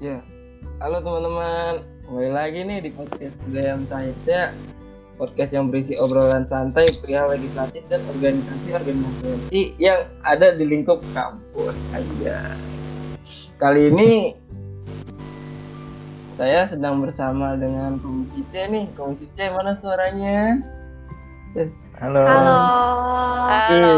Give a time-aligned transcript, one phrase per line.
[0.00, 0.24] Ya,
[0.80, 4.48] halo teman-teman, kembali lagi nih di podcast Gayam Sahitya
[5.20, 12.56] Podcast yang berisi obrolan santai perihal legislatif dan organisasi-organisasi yang ada di lingkup kampus aja
[13.60, 14.32] Kali ini
[16.32, 20.64] saya sedang bersama dengan Komisi C nih Komisi C mana suaranya?
[21.52, 21.76] Yes.
[22.00, 22.24] Halo.
[22.24, 22.56] Halo.
[23.52, 23.96] Halo.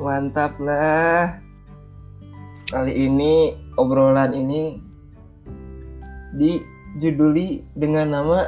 [0.00, 1.36] Mantap lah.
[2.72, 4.80] Kali ini obrolan ini
[6.36, 8.38] dijuduli dengan nama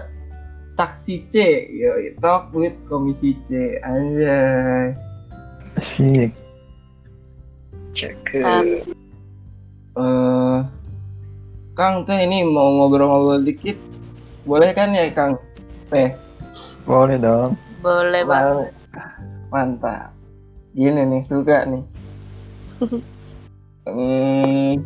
[0.74, 1.34] Taksi C.
[1.70, 3.78] Yo, talk with Komisi C.
[3.86, 4.90] Anjay.
[5.78, 6.34] Asik.
[7.94, 8.82] Cakep.
[9.94, 10.58] Eh,
[11.78, 13.78] Kang teh ini mau ngobrol-ngobrol dikit.
[14.42, 15.38] Boleh kan ya, Kang?
[15.94, 16.10] Teh.
[16.82, 17.54] Boleh dong.
[17.78, 18.74] Boleh banget.
[19.54, 20.10] Mantap.
[20.74, 21.84] Gini nih, suka nih.
[23.84, 24.80] Hmm,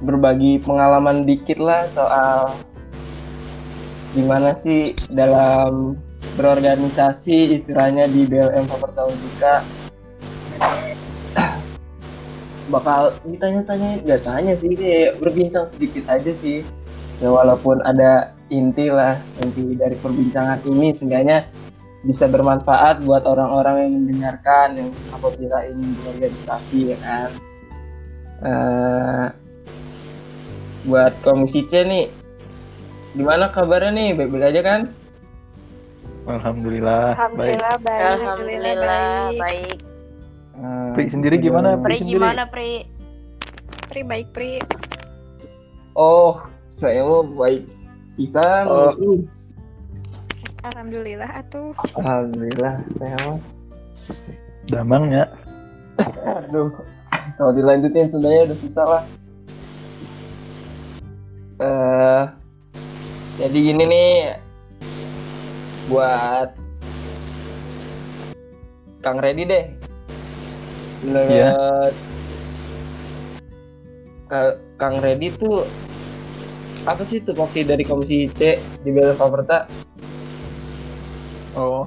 [0.00, 2.56] berbagi pengalaman dikit lah soal
[4.16, 5.94] gimana sih dalam
[6.34, 9.54] berorganisasi istilahnya di BLM Fakultas Ujika
[12.74, 16.62] bakal ditanya-tanya nggak tanya sih kayak berbincang sedikit aja sih.
[17.20, 21.44] Ya walaupun ada inti lah inti dari perbincangan ini seenggaknya
[22.00, 27.28] bisa bermanfaat buat orang-orang yang mendengarkan yang apabila ingin berorganisasi ya kan?
[28.40, 29.26] Eh,
[30.84, 32.06] buat komisi C nih
[33.12, 34.80] gimana kabarnya nih baik-baik aja kan
[36.28, 37.16] Alhamdulillah.
[37.34, 37.58] Baik.
[37.58, 38.02] Alhamdulillah baik.
[38.06, 39.76] Alhamdulillah baik.
[40.54, 41.74] Eh, Pri sendiri gimana?
[41.80, 42.12] Pri sendiri?
[42.20, 42.86] gimana Pri?
[43.88, 44.60] Pri baik Pri.
[45.98, 46.38] oh
[46.70, 47.66] saya mau baik
[48.14, 48.94] pisan Oh.
[48.94, 49.18] Uh,
[50.60, 51.72] Alhamdulillah atuh.
[51.96, 53.38] alhamdulillah saya mah
[54.70, 55.24] Damang ya.
[56.38, 56.70] Aduh,
[57.34, 59.02] kalau dilanjutin sebenarnya udah susah lah.
[61.60, 62.22] Eh,
[63.36, 64.10] jadi gini nih,
[65.92, 66.56] buat
[69.04, 69.64] Kang Redi deh.
[71.04, 71.52] Menurut Iya.
[74.28, 75.68] Ka- Kang Redi tuh
[76.88, 79.68] apa sih tupoksi dari Komisi C di Bela Faperta?
[81.52, 81.84] Oh.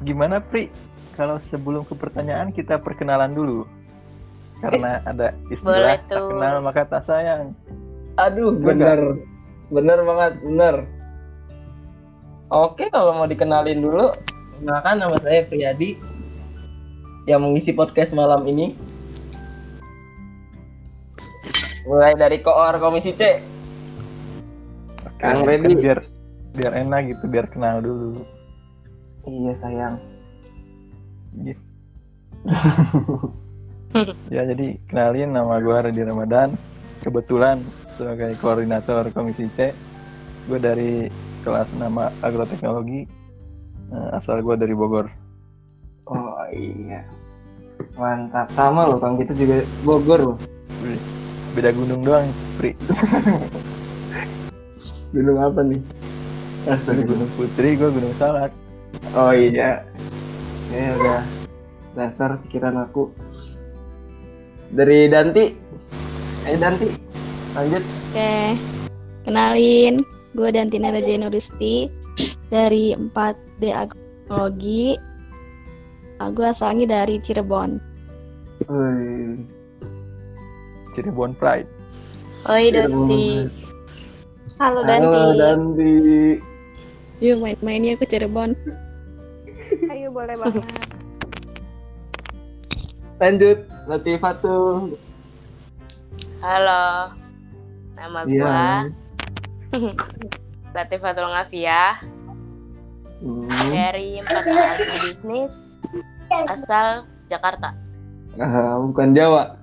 [0.00, 0.72] Gimana Pri?
[1.12, 3.68] Kalau sebelum ke pertanyaan kita perkenalan dulu.
[4.64, 7.52] Karena ada Boleh istilah tak kenal maka tak sayang.
[8.16, 9.00] Aduh, Bener bener.
[9.66, 10.76] Bener banget, bener.
[12.46, 14.14] Oke, kalau mau dikenalin dulu,
[14.62, 15.98] kenalkan nama saya Priyadi
[17.26, 18.78] yang mengisi podcast malam ini.
[21.84, 23.42] Mulai dari koor Komisi C.
[25.02, 25.74] Oke, Kang kan Redi.
[25.74, 26.00] biar
[26.54, 28.22] biar enak gitu, biar kenal dulu.
[29.26, 29.98] Iya, sayang.
[31.42, 31.62] Gitu.
[34.34, 36.54] ya jadi kenalin nama gue Redi Ramadan.
[37.04, 37.62] Kebetulan
[37.94, 39.70] sebagai koordinator Komisi C,
[40.50, 41.06] gue dari
[41.46, 43.06] kelas nama agroteknologi.
[43.94, 45.06] Eh, asal gue dari Bogor.
[46.10, 47.06] Oh iya.
[47.94, 48.50] Mantap.
[48.50, 50.38] Sama loh, Kang kita juga Bogor loh.
[51.54, 52.26] Beda gunung doang,
[52.60, 52.76] Pri.
[55.14, 55.80] Gunung apa nih?
[56.66, 57.06] Astaga.
[57.06, 58.50] Gunung Putri, gue Gunung Salak.
[59.14, 59.86] Oh iya.
[60.68, 61.22] Ini udah
[61.94, 63.08] dasar pikiran aku.
[64.76, 65.44] Dari Danti.
[66.44, 66.92] Eh Danti,
[67.56, 67.80] lanjut.
[67.80, 68.52] Oke,
[69.24, 70.04] kenalin,
[70.36, 71.88] gue Dantina Raja Nurusti
[72.52, 75.00] dari 4D Agroteknologi.
[76.20, 77.80] Nah, gue asalnya dari Cirebon.
[78.68, 79.40] Wih.
[80.92, 81.68] Cirebon Pride.
[82.52, 83.48] Oi Danti.
[84.60, 85.20] Halo Halo Danti.
[85.40, 85.94] Danti.
[87.24, 88.52] Yuk main-main ya ke Cirebon.
[89.88, 90.68] Ayo boleh banget.
[93.16, 94.90] Lanjut, Latifatu.
[96.42, 97.14] Halo.
[97.94, 98.42] Nama Iya.
[98.42, 98.66] gua
[100.76, 101.94] Latifatul Ngafiyah
[103.16, 103.48] Hmm.
[103.72, 104.44] dari Empat
[105.00, 105.80] Bisnis
[106.52, 107.72] asal Jakarta.
[108.36, 109.56] Ah, bukan Jawa.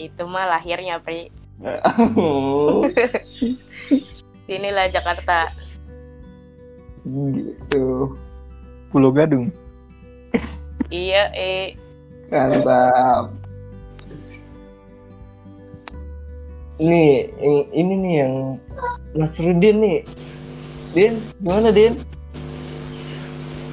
[0.00, 1.28] Itu mah lahirnya Pri.
[2.16, 2.88] Oh,
[4.48, 5.52] Inilah Jakarta.
[7.04, 8.16] gitu.
[8.88, 9.52] Pulau Gadung.
[10.88, 11.76] Iya, eh
[12.28, 13.32] Mantap.
[16.76, 18.34] Nih, yang ini nih yang
[19.16, 20.00] Mas Rudin nih.
[20.92, 21.96] Din, gimana Din?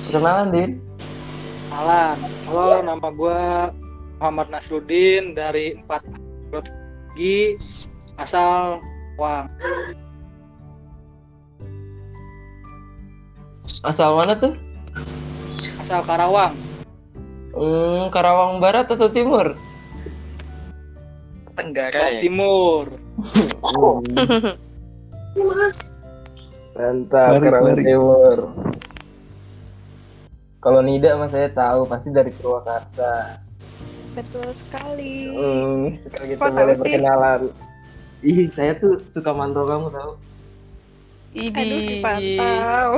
[0.07, 0.71] Perkenalan Din.
[1.67, 2.17] Kenalan.
[2.47, 3.39] Halo, nama gue
[4.23, 7.59] Muhammad Nasruddin dari 4 Teknologi
[8.15, 8.79] asal
[9.19, 9.51] Wang.
[13.83, 14.55] Asal mana tuh?
[15.83, 16.55] Asal Karawang.
[17.55, 19.55] Hmm, Karawang Barat atau Timur?
[21.55, 22.19] Tenggara ya.
[22.19, 22.91] Timur.
[26.75, 27.79] Mantap, Karawang.
[27.79, 28.37] Timur.
[30.59, 33.39] Kalau Nida mas saya tahu pasti dari Purwakarta.
[34.19, 35.31] Betul sekali.
[35.31, 37.41] Hmm, sekali kita boleh perkenalan.
[38.19, 40.11] Ih, saya tuh suka mantau kamu tahu.
[41.35, 41.99] Aduh, Idi.
[41.99, 42.89] dipantau.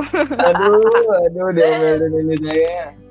[0.50, 0.82] Aduh,
[1.26, 3.07] aduh, diomelin ini saya.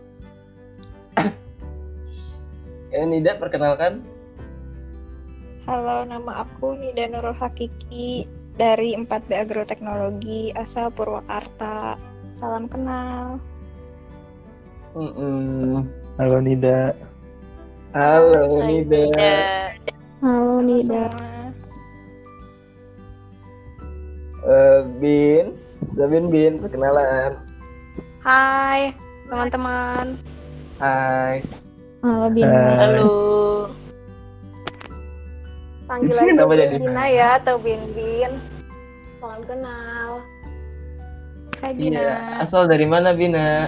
[2.97, 4.01] Eh, Nida perkenalkan.
[5.69, 8.25] Halo, nama aku Nida Nurul Hakiki
[8.57, 11.93] dari 4B Agroteknologi asal Purwakarta.
[12.33, 13.37] Salam kenal.
[14.97, 15.85] Mm-mm.
[16.17, 16.97] Halo Nida.
[17.93, 18.97] Halo, Hai, Nida.
[19.13, 19.37] Nida.
[20.17, 21.05] Halo Halo Nida.
[24.41, 25.45] Eh, Bin,
[25.93, 27.45] Sabin Bin, perkenalan.
[28.25, 28.89] Hai
[29.29, 30.17] teman-teman.
[30.81, 31.45] Hai.
[32.05, 32.61] Halo Bina.
[32.77, 33.09] Halo.
[35.89, 38.37] Panggil aja Sama Bina ya atau Bin Bin.
[39.17, 40.21] Salam kenal.
[41.57, 41.97] Hai Bina.
[41.97, 43.65] Iya, asal dari mana Bina?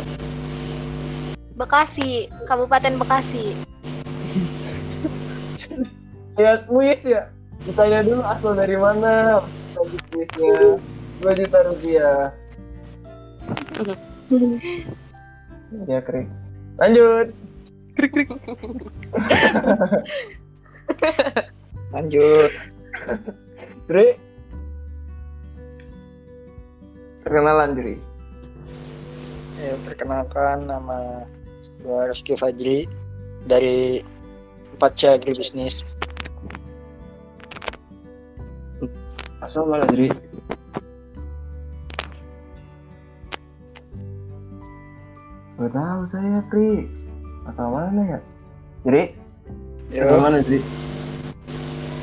[1.57, 3.57] Bekasi, Kabupaten Bekasi.
[6.37, 7.33] Ya, kuis ya.
[7.65, 9.41] Ditanya dulu asal dari mana?
[9.73, 10.77] Lanjut kuisnya.
[11.25, 12.21] 2 juta rupiah.
[15.85, 16.25] Ya, krik.
[16.81, 17.29] Lanjut.
[17.99, 18.31] Krik krik.
[21.91, 22.51] Lanjut.
[23.91, 24.15] Dri.
[27.27, 27.99] Perkenalan, Dri.
[29.59, 31.27] Ya, perkenalkan nama
[31.83, 32.87] gue Rizky Fajri
[33.43, 33.99] dari
[34.79, 35.99] 4C Agribisnis.
[39.43, 40.07] Asal mana, Dri?
[45.59, 46.87] Gak tahu saya, Pri.
[47.47, 48.19] Asal mana ya?
[48.83, 49.03] Dri?
[49.93, 50.59] Asal Yo, mana, Dri?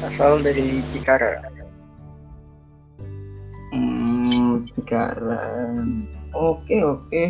[0.07, 1.43] asal dari Cikara.
[3.75, 6.07] Hmm, sekarang.
[6.31, 7.23] Oke, oke.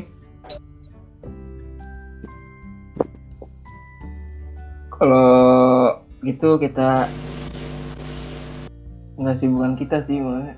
[4.96, 5.28] Kalau
[6.24, 7.08] gitu kita
[9.16, 10.56] nggak sih bukan kita sih malah.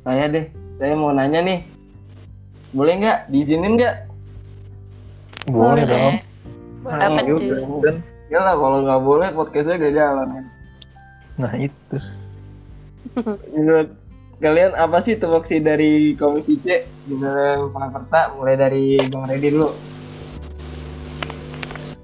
[0.00, 1.60] Saya deh, saya mau nanya nih.
[2.76, 3.18] Boleh nggak?
[3.28, 3.96] Diizinin nggak?
[5.48, 6.31] Boleh dong.
[6.86, 7.38] Apa tuh?
[8.32, 10.46] Ya lah, kalau nggak boleh podcastnya gak jalan kan.
[11.36, 11.96] Nah itu.
[13.52, 13.88] Menurut
[14.42, 18.34] kalian apa sih tupoksi dari Komisi C dalam Purwakarta?
[18.34, 19.70] Mulai dari Bang Redi dulu.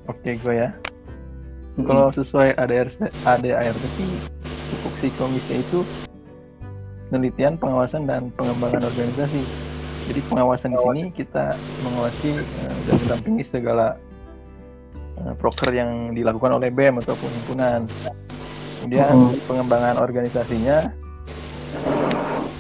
[0.09, 0.71] Oke gue ya.
[1.79, 4.11] Kalau sesuai ADRT, ADART sih
[4.75, 5.87] tupoksi komisi itu
[7.09, 9.43] penelitian, pengawasan dan pengembangan organisasi.
[10.09, 11.55] Jadi pengawasan di sini kita
[11.85, 14.01] mengawasi eh, dan mendampingi segala
[15.39, 17.81] proker yang dilakukan oleh BEM ataupun himpunan.
[18.79, 19.35] Kemudian Hmm.
[19.47, 20.91] pengembangan organisasinya.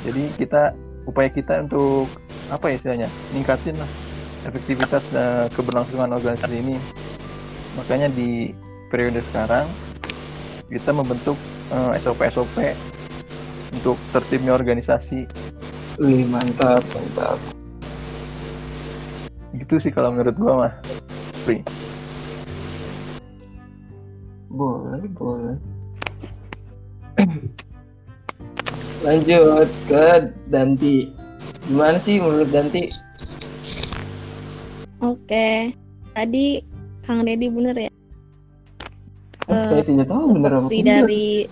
[0.02, 0.74] Jadi kita
[1.04, 2.10] upaya kita untuk
[2.48, 3.90] apa ya istilahnya ningkatin lah
[4.48, 6.76] efektivitas dan keberlangsungan organisasi ini.
[7.76, 8.52] Makanya di
[8.88, 9.68] periode sekarang
[10.68, 11.36] kita membentuk
[11.68, 12.56] eh, SOP-SOP
[13.72, 15.28] untuk tertibnya organisasi.
[16.00, 17.38] Wih, mantap, mantap.
[19.52, 20.72] Gitu sih kalau menurut gua mah.
[21.44, 21.64] Pri.
[24.58, 25.54] Boleh, boleh.
[29.06, 31.14] Lanjut ke Danti.
[31.70, 32.90] Gimana sih menurut Danti?
[34.98, 35.70] Oke.
[36.10, 36.58] Tadi
[37.06, 37.90] Kang Dedi bener ya?
[39.46, 41.48] Oh, Eh, saya tidak tahu bener apa dari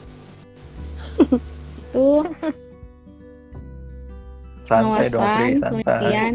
[1.86, 2.08] itu
[4.66, 5.62] Santai dong, Pri, santai.
[5.62, 6.32] penelitian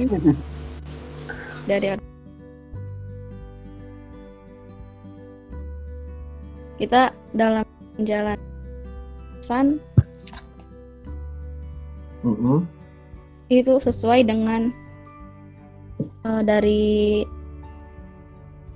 [1.69, 1.87] dari
[6.81, 7.61] kita dalam
[7.93, 9.77] penjelasan
[12.25, 12.65] Mm-mm.
[13.53, 14.73] itu sesuai dengan
[16.25, 17.21] eh, dari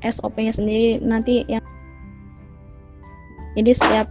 [0.06, 1.02] SOP-nya sendiri.
[1.02, 1.66] Nanti yang
[3.58, 4.08] jadi setiap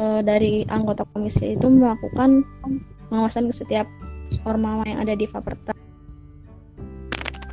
[0.00, 2.40] eh, dari anggota komisi itu melakukan
[3.12, 3.84] pengawasan ke setiap
[4.48, 5.76] ormawa yang ada di Faperta.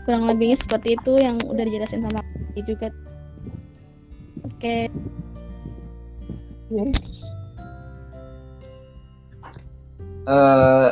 [0.08, 2.24] Kurang lebihnya seperti itu yang udah dijelasin sama
[2.56, 2.88] Kiki juga.
[4.48, 4.88] Oke
[10.30, 10.90] Eh,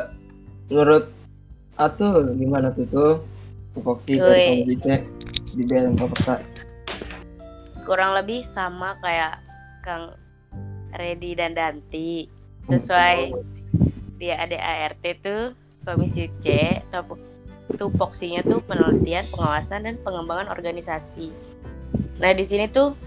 [0.73, 1.13] menurut
[1.77, 3.13] Atul gimana tuh tuh
[3.77, 5.05] tupoksi dari C
[5.53, 5.93] di BLM?
[7.85, 9.37] Kurang lebih sama kayak
[9.85, 10.17] Kang
[10.97, 12.25] Redi dan Danti.
[12.65, 13.37] Sesuai
[14.17, 15.53] dia ada ART tuh
[15.85, 17.21] Komisi C tup-
[17.77, 21.29] tupoksinya tuh penelitian, pengawasan dan pengembangan organisasi.
[22.17, 22.97] Nah di sini tuh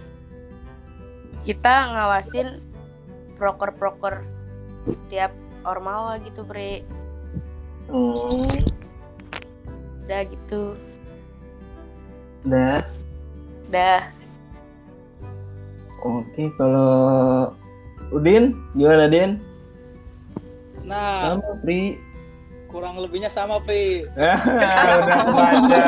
[1.41, 2.61] kita ngawasin
[3.41, 4.25] proker-proker
[5.09, 5.33] tiap
[5.65, 6.85] ormawa gitu bre.
[7.91, 8.47] Hmm,
[10.07, 10.63] Udah gitu.
[12.47, 12.83] udah.
[13.71, 14.01] Udah.
[16.01, 17.53] Oke, kalau
[18.11, 19.37] Udin gimana Din?
[20.89, 22.01] Nah, Sama Pri.
[22.71, 24.07] Kurang lebihnya sama, Pri.
[24.17, 25.83] udah baca.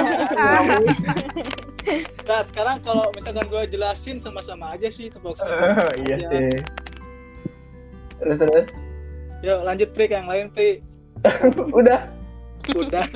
[2.23, 5.39] Nah, sekarang kalau misalkan gue jelasin sama-sama aja sih tebak
[6.03, 6.51] iya sih.
[8.23, 8.67] Terus terus.
[9.43, 10.83] Yuk, lanjut, Pri, ke yang lain, Pri.
[11.79, 12.07] Udah.
[12.75, 13.07] Udah.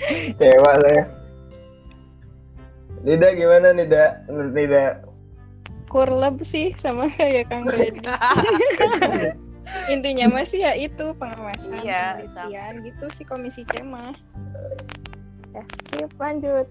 [0.00, 1.04] Kecewa saya.
[3.04, 4.24] Nida gimana Nida?
[4.28, 4.84] Menurut Nida?
[5.88, 8.00] Kurleb sih sama kayak Kang Redi.
[9.90, 14.14] Intinya masih ya itu pengawasan, Iya, penelitian gitu sih komisi C mah.
[15.54, 16.66] Ya skip lanjut.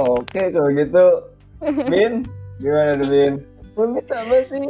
[0.00, 1.06] Oke kalau gitu.
[1.92, 2.28] Bin,
[2.60, 3.34] gimana tuh Bin?
[3.74, 4.64] Lebih sama sih.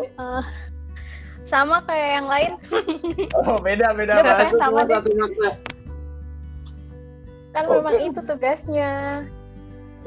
[1.45, 2.53] Sama kayak yang lain.
[3.45, 5.51] Oh beda beda pokoknya Masuk sama satu makna.
[7.55, 7.75] Kan Oke.
[7.79, 8.91] memang itu tugasnya.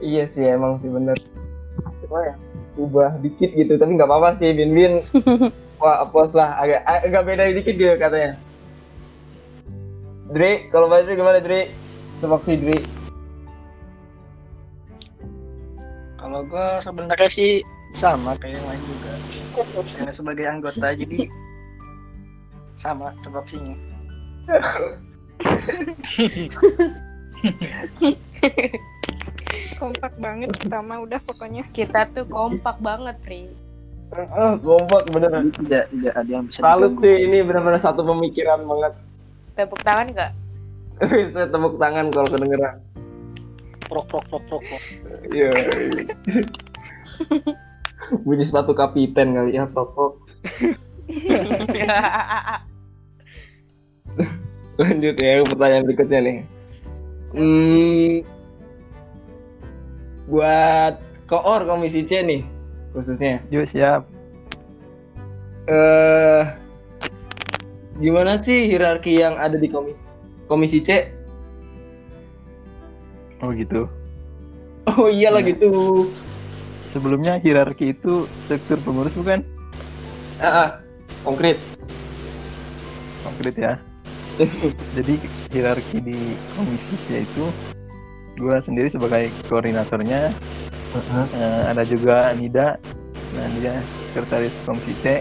[0.02, 1.16] Iya sih emang sih bener.
[2.04, 2.36] Cuma ya
[2.78, 4.94] ubah dikit gitu tapi nggak apa-apa sih Bin Bin.
[5.78, 8.34] Wah apos lah agak agak beda dikit gitu katanya.
[10.28, 11.72] Dri, kalau Badri gimana Dri?
[12.20, 12.82] Tebak sih Dri.
[16.18, 17.64] Kalau gue sebenarnya sih
[17.96, 19.14] sama kayak yang lain juga.
[19.96, 21.30] Karena sebagai anggota jadi
[22.76, 23.78] sama tupoksinya.
[29.78, 31.64] Kompak banget pertama udah pokoknya.
[31.72, 33.67] Kita tuh kompak banget Pri.
[34.08, 35.52] Eh, kompak beneran.
[35.52, 37.04] Tidak tidak ada yang bisa Salut diganggu.
[37.04, 38.96] sih ini benar-benar satu pemikiran banget.
[39.60, 40.32] Tepuk tangan gak?
[41.04, 42.80] Bisa tepuk tangan kalau kedengeran.
[43.88, 44.84] Prok, prok, prok, prok.
[45.32, 45.52] Iya.
[48.24, 50.14] Bunyi sepatu kapiten kali ya, prok prok.
[54.80, 56.38] Lanjut ya ke pertanyaan berikutnya nih.
[57.36, 58.24] Hmm,
[60.32, 60.96] buat
[61.28, 62.57] koor komisi C nih
[62.91, 63.44] khususnya.
[63.51, 64.08] Yuk siap.
[65.67, 66.44] Eh,
[68.00, 70.08] gimana sih hierarki yang ada di komisi
[70.48, 71.12] komisi C?
[73.44, 73.86] Oh gitu.
[74.88, 76.08] Oh iyalah gitu.
[76.88, 79.44] Sebelumnya hierarki itu struktur pengurus bukan?
[80.39, 80.70] Ah, ah,
[81.27, 81.60] konkret.
[83.27, 83.74] Konkret ya.
[84.98, 85.20] Jadi
[85.51, 86.17] hierarki di
[86.56, 87.46] komisi C itu
[88.39, 90.32] gua sendiri sebagai koordinatornya.
[90.96, 92.79] Eh, ada juga Nida,
[93.36, 93.75] nah dia
[94.12, 95.20] sekretaris komisi C.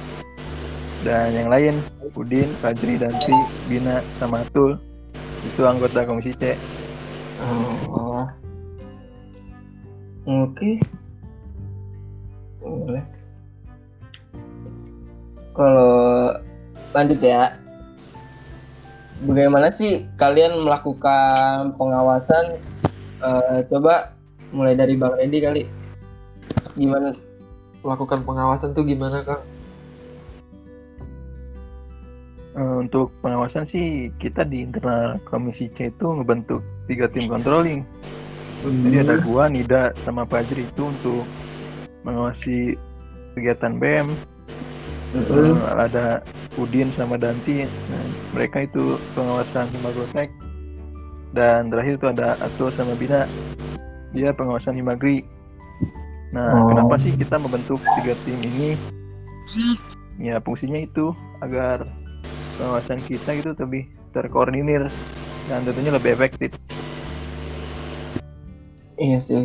[1.02, 1.75] Dan yang lain
[2.16, 3.35] Udin, Fajri, Danti,
[3.68, 4.78] Bina, sama Atul
[5.46, 6.54] itu anggota komisi C.
[7.42, 8.25] Oh.
[10.26, 10.82] Oke.
[12.58, 13.04] Boleh.
[15.54, 15.94] Kalau
[16.90, 17.54] lanjut ya.
[19.23, 22.61] Bagaimana sih kalian melakukan pengawasan?
[23.23, 24.15] Eh, coba
[24.50, 25.62] mulai dari Bang Randy kali.
[26.76, 27.17] Gimana
[27.87, 29.43] melakukan pengawasan tuh gimana, Kang?
[32.57, 37.85] Eh, untuk pengawasan sih kita di internal komisi C itu ngebentuk tiga tim controlling.
[38.65, 41.23] Jadi ada gua, Nida, sama Fajri itu untuk
[42.03, 42.75] mengawasi
[43.37, 44.09] kegiatan BM.
[45.12, 45.53] Mhm.
[45.53, 46.25] Eh, ada
[46.57, 47.69] Udin sama Danti.
[47.69, 50.33] Nah, mereka itu pengawasan Himagrotek.
[51.37, 53.29] Dan terakhir itu ada Atul sama Bina.
[54.15, 55.27] Dia pengawasan Himagri.
[56.35, 56.69] Nah, Oh.
[56.71, 58.77] kenapa sih kita membentuk tiga tim ini?
[60.19, 61.87] Ya, fungsinya itu agar
[62.57, 63.87] pengawasan kita itu lebih
[64.17, 64.89] terkoordinir
[65.47, 66.51] dan tentunya lebih efektif.
[68.97, 69.45] Iya sih.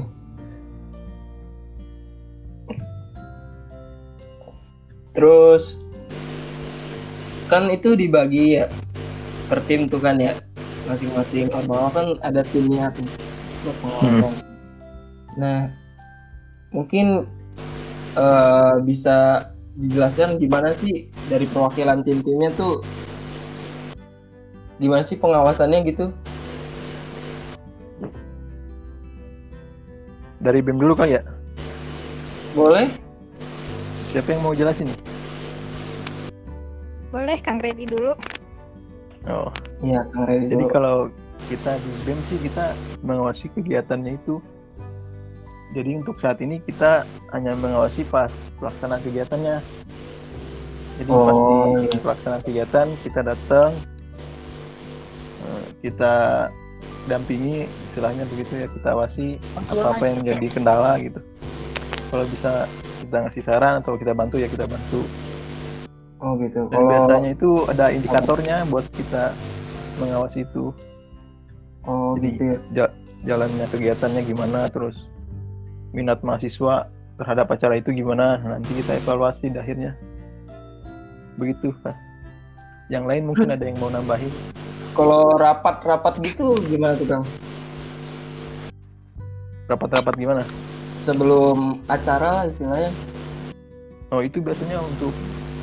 [5.12, 5.76] Terus
[7.52, 8.72] kan itu dibagi ya
[9.52, 10.40] per tim tuh kan ya
[10.88, 13.04] masing-masing ormawa kan ada timnya tuh
[13.84, 14.51] pengawasan.
[15.38, 15.72] Nah
[16.72, 17.28] mungkin
[18.16, 19.48] eh, bisa
[19.80, 22.84] dijelaskan gimana sih dari perwakilan tim-timnya tuh
[24.78, 26.12] gimana sih pengawasannya gitu?
[30.42, 31.24] Dari BEM dulu kali ya?
[32.58, 32.90] Boleh?
[34.10, 35.00] Siapa yang mau jelasin nih?
[37.14, 38.18] Boleh Kang Redi dulu.
[39.30, 39.54] Oh,
[39.86, 40.74] Iya, Kang Redi jadi dulu.
[40.74, 40.98] kalau
[41.46, 42.74] kita di BEM sih kita
[43.06, 44.42] mengawasi kegiatannya itu.
[45.72, 48.28] Jadi untuk saat ini kita hanya mengawasi pas
[48.60, 49.58] pelaksanaan kegiatannya.
[51.00, 51.56] Jadi Oh, pasti
[51.98, 53.72] pelaksanaan kegiatan kita datang,
[55.42, 56.14] eh, kita
[57.02, 61.18] dampingi, istilahnya begitu ya kita awasi apa apa yang jadi kendala gitu.
[62.08, 62.68] kalau bisa
[63.00, 65.02] kita ngasih saran atau kita bantu ya kita bantu
[66.20, 66.68] Oh gitu.
[66.68, 69.32] dan Kalau biasanya itu ada indikatornya buat kita
[69.98, 70.76] mengawasi itu
[71.82, 72.58] oh Jadi- gitu ya.
[72.76, 74.94] ja- jalannya kegiatannya gimana terus
[75.92, 76.88] minat mahasiswa
[77.20, 79.94] terhadap acara itu gimana nanti kita evaluasi di akhirnya
[81.38, 81.96] begitu Pak.
[82.92, 84.32] yang lain mungkin ada yang mau nambahin
[84.92, 87.24] Kalau rapat-rapat gitu gimana tuh Kang?
[89.68, 90.44] rapat-rapat gimana
[91.02, 92.92] Sebelum acara lah istilahnya.
[94.12, 95.16] oh itu biasanya untuk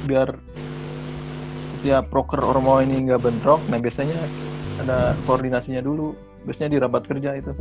[0.08, 0.32] biar
[1.76, 4.32] setiap proker ormo ini nggak bentrok nah biasanya
[4.80, 6.16] ada koordinasinya dulu
[6.49, 7.52] biasanya di rapat kerja itu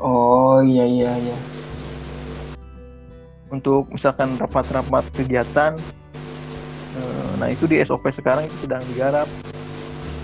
[0.00, 1.36] Oh iya iya iya.
[3.50, 5.74] Untuk misalkan rapat-rapat kegiatan
[6.94, 9.26] eh, nah itu di SOP sekarang itu sedang digarap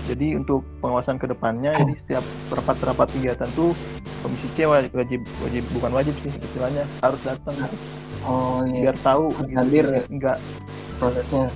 [0.07, 3.75] jadi untuk pengawasan ke depannya jadi setiap rapat-rapat kegiatan tuh
[4.23, 7.55] komisi C wajib, wajib wajib bukan wajib sih istilahnya harus datang
[8.27, 8.91] Oh iya.
[8.91, 10.37] biar tahu Hadir ya enggak
[10.97, 11.47] prosesnya.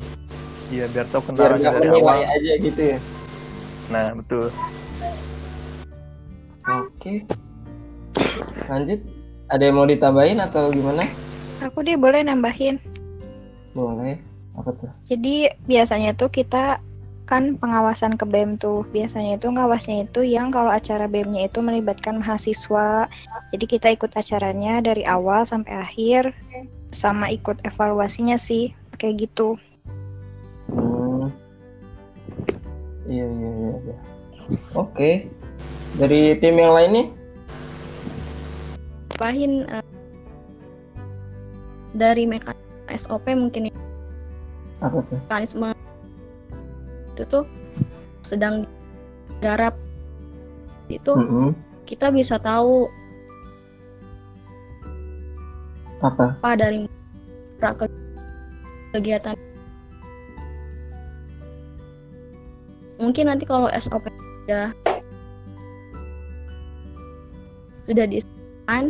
[0.70, 2.98] iya biar tahu Biar kendalanya nggak dari awal aja gitu ya.
[3.88, 4.48] nah betul
[6.62, 7.26] Oke.
[8.70, 9.02] Lanjut.
[9.50, 11.04] Ada yang mau ditambahin atau gimana?
[11.62, 12.82] Aku deh boleh nambahin.
[13.78, 14.18] Boleh.
[14.58, 14.92] Apa tuh?
[15.08, 16.82] Jadi biasanya tuh kita
[17.30, 22.20] kan pengawasan ke BEM tuh biasanya itu ngawasnya itu yang kalau acara BEM-nya itu melibatkan
[22.20, 23.08] mahasiswa
[23.56, 26.36] jadi kita ikut acaranya dari awal sampai akhir
[26.92, 29.56] sama ikut evaluasinya sih kayak gitu
[30.72, 31.28] Hmm.
[33.12, 33.74] Iya iya iya.
[33.84, 33.96] iya.
[34.72, 35.28] Oke.
[36.00, 37.06] Dari tim yang lainnya?
[39.12, 39.86] Tambahin eh,
[41.92, 42.60] dari mekanisme
[42.92, 43.72] SOP mungkin
[44.80, 45.18] Apa tuh?
[45.28, 45.68] mekanisme
[47.12, 47.44] itu tuh
[48.24, 48.64] sedang
[49.38, 49.76] digarap
[50.88, 51.52] itu Mm-mm.
[51.84, 52.88] kita bisa tahu
[56.02, 56.34] Apa?
[56.42, 56.90] apa dari
[58.92, 59.38] kegiatan
[62.98, 64.10] mungkin nanti kalau SOP
[64.46, 64.74] sudah
[67.86, 68.86] sudah desain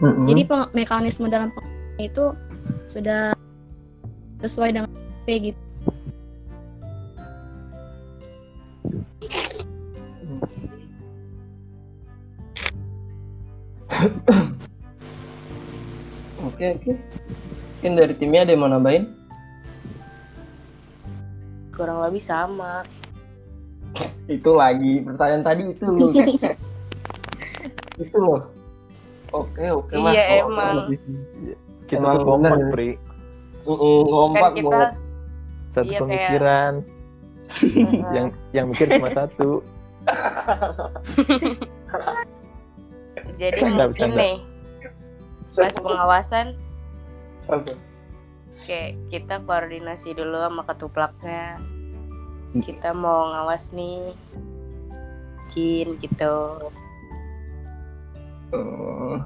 [0.00, 0.24] Mm-mm.
[0.28, 1.48] jadi peng- mekanisme dalam
[1.96, 2.32] itu
[2.86, 3.32] sudah
[4.44, 4.90] sesuai dengan
[5.24, 5.66] P gitu
[16.46, 16.92] Oke oke.
[17.76, 19.12] Mungkin dari timnya ada yang mau nambahin?
[21.72, 22.80] Kurang lebih sama.
[24.24, 26.12] Itu lagi pertanyaan tadi itu loh.
[28.04, 28.42] itu loh.
[29.36, 30.16] Oke oke mas.
[30.16, 30.74] Iya, Oke, emang.
[30.88, 30.98] lebih.
[31.86, 32.70] Kita Emang tuh kompak bener.
[32.70, 32.88] Pri
[33.62, 34.90] Mm-mm, ngompak Kan kita banget.
[35.68, 36.72] satu Iya, kayak- pemikiran
[38.14, 39.50] yang yang mikir cuma satu
[43.36, 44.16] Jadi mungkin bercanda.
[44.16, 44.36] nih
[45.52, 46.46] pas pengawasan
[47.46, 47.72] Apa?
[48.48, 51.56] kayak kita koordinasi dulu sama ketuplaknya.
[52.56, 54.16] Kita mau ngawas nih
[55.46, 56.36] Jin gitu.
[58.48, 59.16] Oh.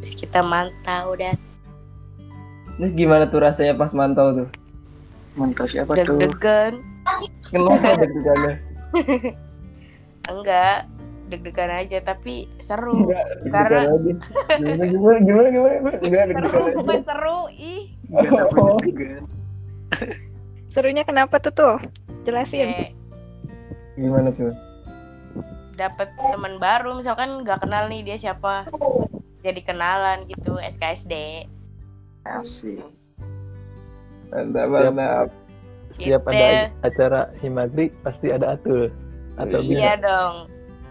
[0.00, 1.36] Terus kita mantau dan
[2.76, 4.48] Ini gimana tuh rasanya pas mantau tuh?
[5.34, 6.16] Mantau siapa tuh?
[6.16, 6.80] deg-degan.
[7.46, 8.54] Kenapa deg-degannya?
[10.32, 10.90] Enggak,
[11.26, 13.08] deg-degan aja tapi seru.
[13.08, 14.12] Enggak, Karena- aja.
[14.58, 15.74] Gimana gimana gimana gimana?
[15.74, 15.96] gimana?
[16.00, 17.40] Enggak deg-degan seru, bukan seru.
[17.50, 19.24] Ih, Kenapa deg-degan?
[20.66, 21.76] serunya kenapa tuh tuh
[22.26, 22.92] jelasin kayak
[23.94, 24.50] Gimana tuh?
[25.76, 28.64] dapet teman baru misalkan nggak kenal nih dia siapa.
[29.40, 31.46] Jadi kenalan gitu SKSD.
[32.40, 32.82] Asik.
[34.30, 35.28] Mantap mantap.
[35.94, 36.34] setiap Gitu.
[36.34, 38.90] ada acara himagri pasti ada atul
[39.38, 40.34] atau Iya bina dong.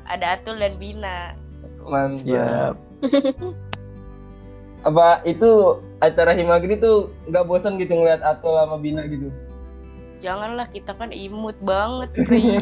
[0.06, 1.34] Ada Atul dan Bina.
[1.82, 2.78] Mantap.
[4.86, 9.34] Apa itu acara Himagri tuh nggak bosan gitu ngeliat Atul sama Bina gitu?
[10.22, 12.62] Janganlah kita kan imut banget, Pri.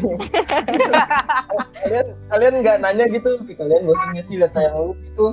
[1.84, 3.44] Kalian kalian nggak nanya gitu?
[3.44, 5.26] Kalian bosan nggak sih lihat saya mulu gitu?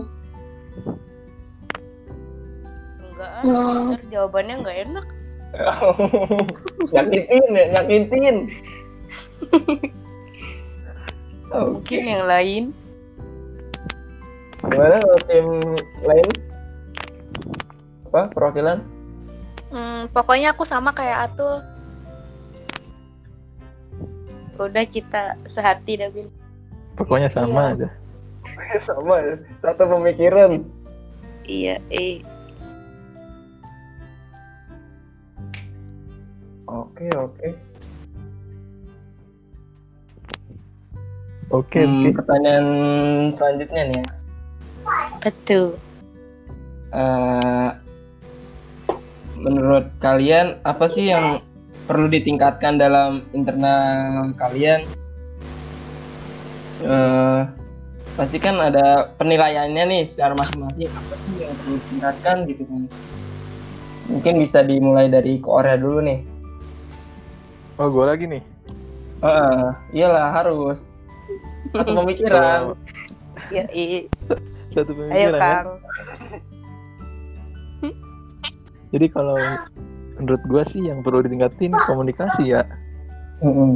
[3.21, 5.05] Enggak, ah, ntar jawabannya nggak enak.
[6.95, 8.35] nyakitin ya, nyakitin.
[11.51, 12.63] Mungkin yang lain.
[14.61, 15.47] Gimana kalau tim
[16.01, 16.27] lain?
[18.07, 18.79] Apa perwakilan?
[19.69, 21.59] Hmm, pokoknya aku sama kayak Atul.
[24.57, 26.29] Udah kita sehati dah, Bin.
[26.93, 27.73] pokoknya sama Iya.
[27.73, 27.89] aja
[28.87, 30.61] Sama ya, satu pemikiran.
[31.43, 32.21] Iya, eh.
[36.71, 37.47] Oke oke.
[41.51, 42.65] oke Hmm, oke pertanyaan
[43.27, 44.07] selanjutnya nih ya.
[45.19, 45.75] Betul.
[46.91, 47.69] eh,
[49.35, 51.43] menurut kalian apa sih yang
[51.91, 54.87] perlu ditingkatkan dalam internal kalian?
[56.83, 57.41] Eh,
[58.15, 62.87] pasti kan ada penilaiannya nih secara masing-masing apa sih yang perlu ditingkatkan gitu kan?
[64.07, 66.30] Mungkin bisa dimulai dari Korea dulu nih.
[67.81, 68.43] Oh, gue lagi nih.
[69.25, 69.65] Heeh,
[69.97, 70.93] iyalah harus.
[71.73, 72.59] Satu pemikiran.
[73.49, 74.05] Ya, i-
[74.69, 75.41] Satu ayo pemikiran kan?
[75.41, 75.67] Kang.
[78.91, 79.39] Jadi kalau
[80.19, 82.67] menurut gue sih yang perlu ditingkatin komunikasi ya.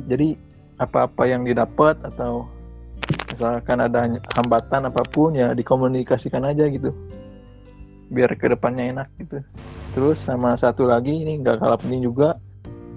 [0.05, 0.35] Jadi
[0.77, 2.45] apa-apa yang didapat atau
[3.31, 4.05] misalkan ada
[4.37, 6.91] hambatan apa pun ya dikomunikasikan aja gitu.
[8.11, 9.39] Biar ke depannya enak gitu.
[9.97, 12.35] Terus sama satu lagi ini nggak kalah penting juga.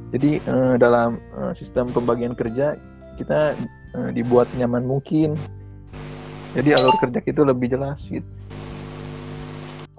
[0.09, 2.77] Jadi eh, dalam eh, sistem pembagian kerja
[3.21, 3.57] kita
[3.95, 5.37] eh, dibuat nyaman mungkin.
[6.57, 8.25] Jadi alur kerja itu lebih jelas gitu.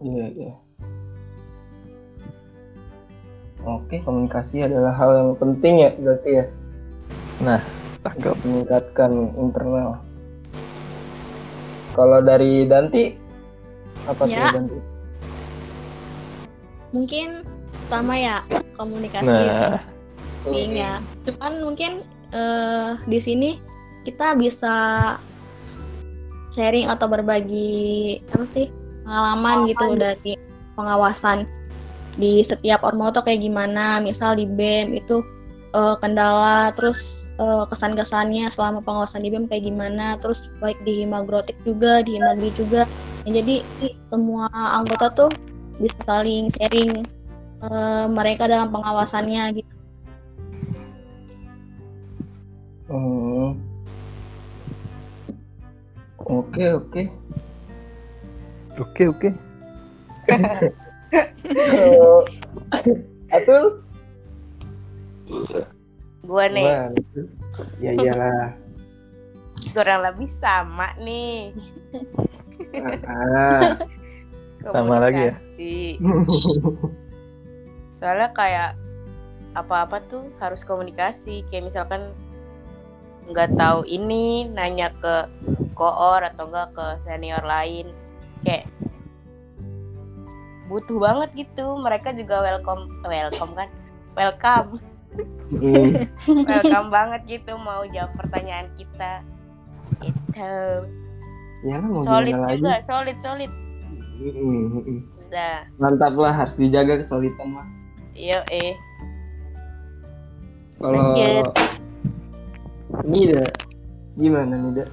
[0.02, 0.54] Iya, iya.
[3.68, 6.46] Oke, komunikasi adalah hal yang penting ya berarti ya.
[8.00, 8.36] Tangkap.
[8.48, 10.00] meningkatkan internal.
[11.94, 13.12] Kalau dari Danti
[14.08, 14.48] apa Ya.
[14.48, 14.78] tuh Danti?
[16.96, 17.28] Mungkin
[17.86, 18.36] pertama ya
[18.80, 19.84] komunikasi Nah,
[20.48, 21.92] Iya, cuman mungkin
[22.32, 23.60] eh, di sini
[24.08, 24.76] kita bisa
[26.56, 28.72] sharing atau berbagi apa sih
[29.04, 30.34] pengalaman gitu dari
[30.80, 31.44] pengawasan
[32.16, 34.00] di setiap ormo tuh kayak gimana.
[34.00, 35.24] Misal di BEM itu
[35.76, 41.60] eh, kendala, terus eh, kesan-kesannya selama pengawasan di BEM kayak gimana, terus baik di Himagrotik
[41.68, 42.88] juga, di Himagri juga.
[43.28, 43.62] Ya, jadi
[44.08, 45.30] semua anggota tuh
[45.80, 47.04] bisa saling sharing
[47.64, 49.79] eh, mereka dalam pengawasannya gitu.
[52.90, 53.54] Hmm.
[56.26, 57.04] Oke oke.
[58.82, 59.30] oke oke.
[61.70, 62.26] So,
[63.30, 63.86] Atul?
[66.26, 67.30] Gua nih tuh?
[67.78, 68.58] Ya iyalah.
[69.70, 71.54] kurang lebih sama nih.
[73.06, 73.78] Ah.
[74.66, 75.34] Sama lagi ya?
[77.98, 78.74] Soalnya kayak
[79.54, 81.46] apa-apa tuh harus komunikasi.
[81.54, 82.18] Kayak misalkan
[83.30, 85.30] nggak tahu ini nanya ke
[85.74, 87.94] koor atau enggak ke senior lain.
[88.42, 88.66] Kayak
[90.68, 91.78] butuh banget gitu.
[91.78, 93.70] Mereka juga welcome welcome kan?
[94.14, 94.82] Welcome.
[95.50, 96.06] Hmm.
[96.46, 99.26] Welcome banget gitu mau jawab pertanyaan kita.
[100.00, 100.54] Itu
[101.66, 102.86] Ya mau solid juga, lagi.
[102.86, 103.52] solid solid.
[104.22, 105.02] Hmm.
[105.28, 107.68] Udah, Mantap lah harus dijaga kesulitan mah.
[108.14, 108.78] yuk eh.
[110.78, 111.18] Kalau.
[113.06, 113.46] Nida
[114.18, 114.86] gimana Nida?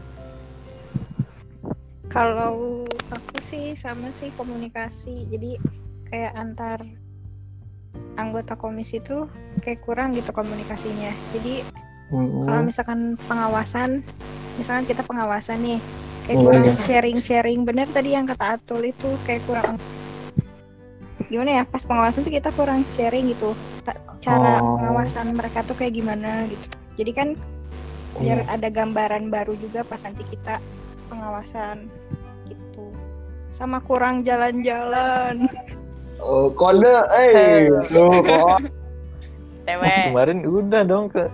[2.12, 5.28] Kalau aku sih sama sih komunikasi.
[5.32, 5.56] Jadi
[6.08, 6.80] kayak antar
[8.16, 9.28] anggota komisi tuh
[9.60, 11.12] kayak kurang gitu komunikasinya.
[11.36, 11.64] Jadi
[12.06, 12.38] Hmm.
[12.46, 14.06] kalau misalkan pengawasan,
[14.54, 15.80] misalkan kita pengawasan nih,
[16.22, 17.66] kayak Oh, kurang sharing-sharing.
[17.66, 19.74] Bener tadi yang kata Atul itu kayak kurang
[21.26, 21.62] gimana ya?
[21.66, 23.58] Pas pengawasan tuh kita kurang sharing gitu.
[24.22, 24.78] Cara Oh.
[24.78, 26.66] pengawasan mereka tuh kayak gimana gitu.
[26.94, 27.28] Jadi kan
[28.20, 30.60] biar ada gambaran baru juga pas nanti kita
[31.08, 31.88] pengawasan
[32.48, 32.86] gitu.
[33.52, 35.48] Sama kurang jalan-jalan.
[36.20, 38.60] Oh, kode, eh, kok.
[39.66, 39.82] TW.
[39.82, 41.26] Kemarin udah dong ke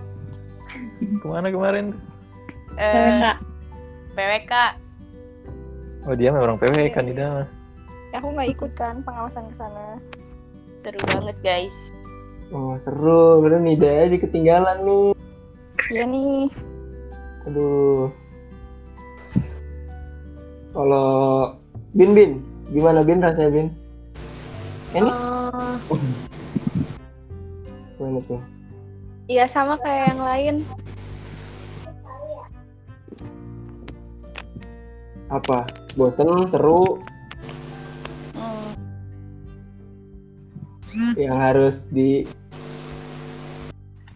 [1.03, 1.93] ke mana kemarin?
[2.81, 3.31] Eh,
[4.17, 4.53] PWK.
[6.03, 7.45] Oh dia memang orang PW kan di dalam.
[8.13, 10.01] Aku nggak ikut kan pengawasan ke sana.
[10.83, 11.77] Seru banget guys.
[12.51, 13.39] Oh, seru.
[13.39, 15.11] Udah Nida aja ketinggalan nih.
[15.89, 16.43] Iya nih.
[17.43, 18.07] Aduh.
[20.73, 21.09] Kalau
[21.93, 22.31] Bin Bin,
[22.73, 23.67] gimana Bin rasanya Bin?
[24.93, 25.09] Ini
[27.97, 28.41] gimana tuh?
[29.29, 30.55] Iya sama kayak yang lain.
[35.29, 35.65] Apa?
[35.97, 37.01] Bosen, seru,
[40.93, 41.13] Hmm.
[41.17, 42.21] yang harus di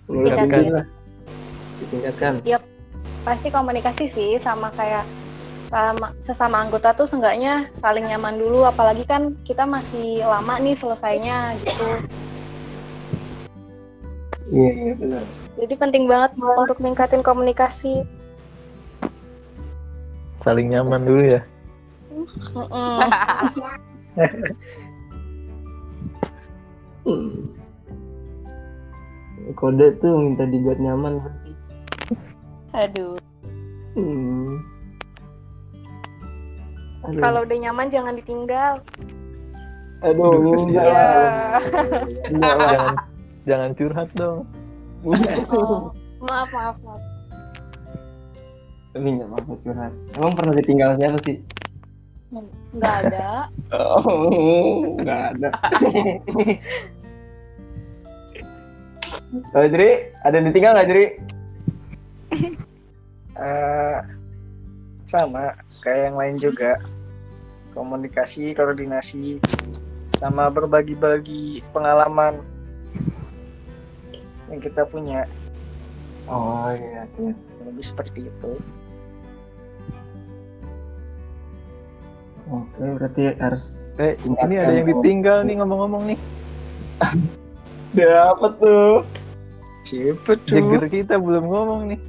[0.06, 0.62] Tingkatkan.
[0.78, 0.86] lah.
[1.82, 2.34] Ditingkatkan.
[3.28, 5.04] Pasti komunikasi sih sama kayak
[5.68, 11.60] sama sesama anggota tuh seenggaknya saling nyaman dulu apalagi kan kita masih lama nih selesainya
[11.60, 11.88] gitu.
[14.48, 15.24] Iya, iya benar.
[15.60, 18.08] Jadi penting banget untuk ningkatin komunikasi.
[20.40, 21.42] Saling nyaman dulu ya.
[27.08, 27.56] Hmm.
[29.56, 31.52] Kode tuh minta dibuat nyaman nanti.
[32.78, 33.17] Aduh.
[33.98, 34.62] Hmm.
[37.18, 38.78] Kalau udah nyaman jangan ditinggal.
[40.06, 40.94] Aduh, enggak Ya.
[40.94, 41.66] lah.
[42.30, 42.94] jangan
[43.50, 44.46] jangan curhat dong
[45.50, 45.90] Oh,
[46.22, 47.02] maaf, maaf, maaf.
[48.94, 49.94] Tapi nggak apa-apa curhat.
[50.14, 51.42] Emang pernah ditinggal siapa sih?
[52.78, 53.50] Nggak ada.
[53.74, 55.50] Oh, nggak ada.
[59.50, 61.06] Kalau Jeri, ada yang ditinggal nggak Jeri?
[63.38, 63.98] Eh,
[65.06, 65.54] sama
[65.86, 66.82] kayak yang lain juga
[67.78, 69.38] komunikasi koordinasi
[70.18, 72.42] sama berbagi-bagi pengalaman
[74.50, 75.30] yang kita punya
[76.26, 77.06] Oh iya.
[77.22, 77.34] iya.
[77.62, 78.58] lebih seperti itu
[82.48, 86.20] Oke, berarti harus eh ini ada yang ditinggal nih ngomong-ngomong nih
[87.94, 89.06] siapa tuh?
[89.86, 92.00] siapa Jagger kita belum ngomong nih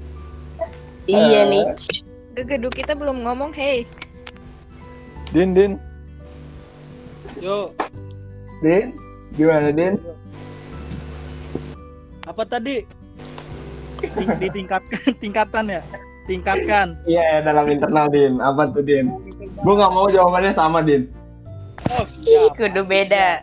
[1.08, 1.64] Iya nih.
[2.36, 3.88] Gegedu kita belum ngomong, hey.
[5.28, 5.72] Din Din
[7.38, 7.72] Yo,
[8.60, 8.96] Din,
[9.32, 9.96] gimana Din?
[12.24, 12.84] apa tadi?
[13.98, 15.80] Ting- Ditingkatkan, tingkatan ya?
[16.28, 16.88] Tingkatkan.
[17.04, 18.36] Iya, dalam internal Din.
[18.38, 19.08] Apa tuh Din?
[19.58, 21.08] Gue nggak mau jawabannya sama Din.
[21.88, 22.52] Oh, siap.
[22.52, 23.42] Kudu beda.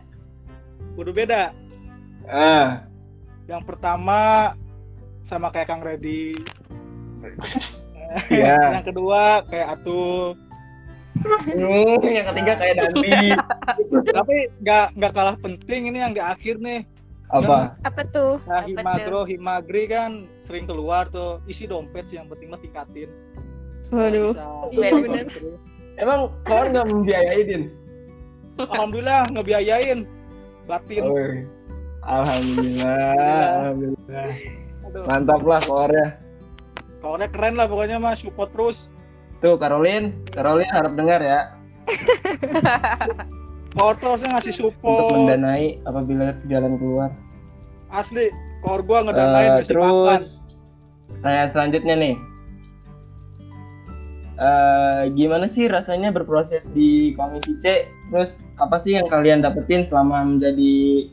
[0.94, 1.50] Kudu beda.
[2.30, 2.86] Ah,
[3.46, 4.54] Yang pertama
[5.26, 6.38] sama kayak Kang Reddy.
[8.32, 8.80] Iya.
[8.80, 10.40] Yang kedua kayak Atul.
[11.20, 13.34] Hmm, yang ketiga kayak Dandi.
[14.18, 16.88] Tapi nggak nggak kalah penting ini yang di akhir nih.
[17.34, 17.76] Apa?
[17.82, 18.38] Apa tuh?
[18.46, 23.10] Nah, Apa Himagro, Himagri kan sering keluar tuh isi dompet sih yang penting mah tingkatin.
[23.90, 24.32] Waduh.
[24.72, 25.28] Iya.
[26.00, 27.64] Emang kawan nggak membiayai Din?
[28.56, 30.08] Alhamdulillah ngebiayain
[30.66, 31.04] batin.
[31.04, 31.20] Oh,
[32.06, 34.30] Alhamdulillah, alhamdulillah.
[34.86, 36.08] Aduh, Mantap lah kawannya.
[37.06, 38.90] Kawannya keren lah pokoknya mah support terus.
[39.38, 41.54] Tuh Caroline, Caroline harap dengar ya
[43.76, 45.12] Power terusnya ngasih untuk support.
[45.12, 47.10] mendanai apabila jalan keluar.
[47.92, 48.32] Asli,
[48.64, 49.92] core gua ngedanain Eh, mesti makan.
[49.92, 50.26] terus
[51.12, 52.16] pertanyaan selanjutnya nih.
[54.36, 57.88] Eh, gimana sih rasanya berproses di Komisi C?
[58.10, 61.08] Terus apa sih yang kalian dapetin selama menjadi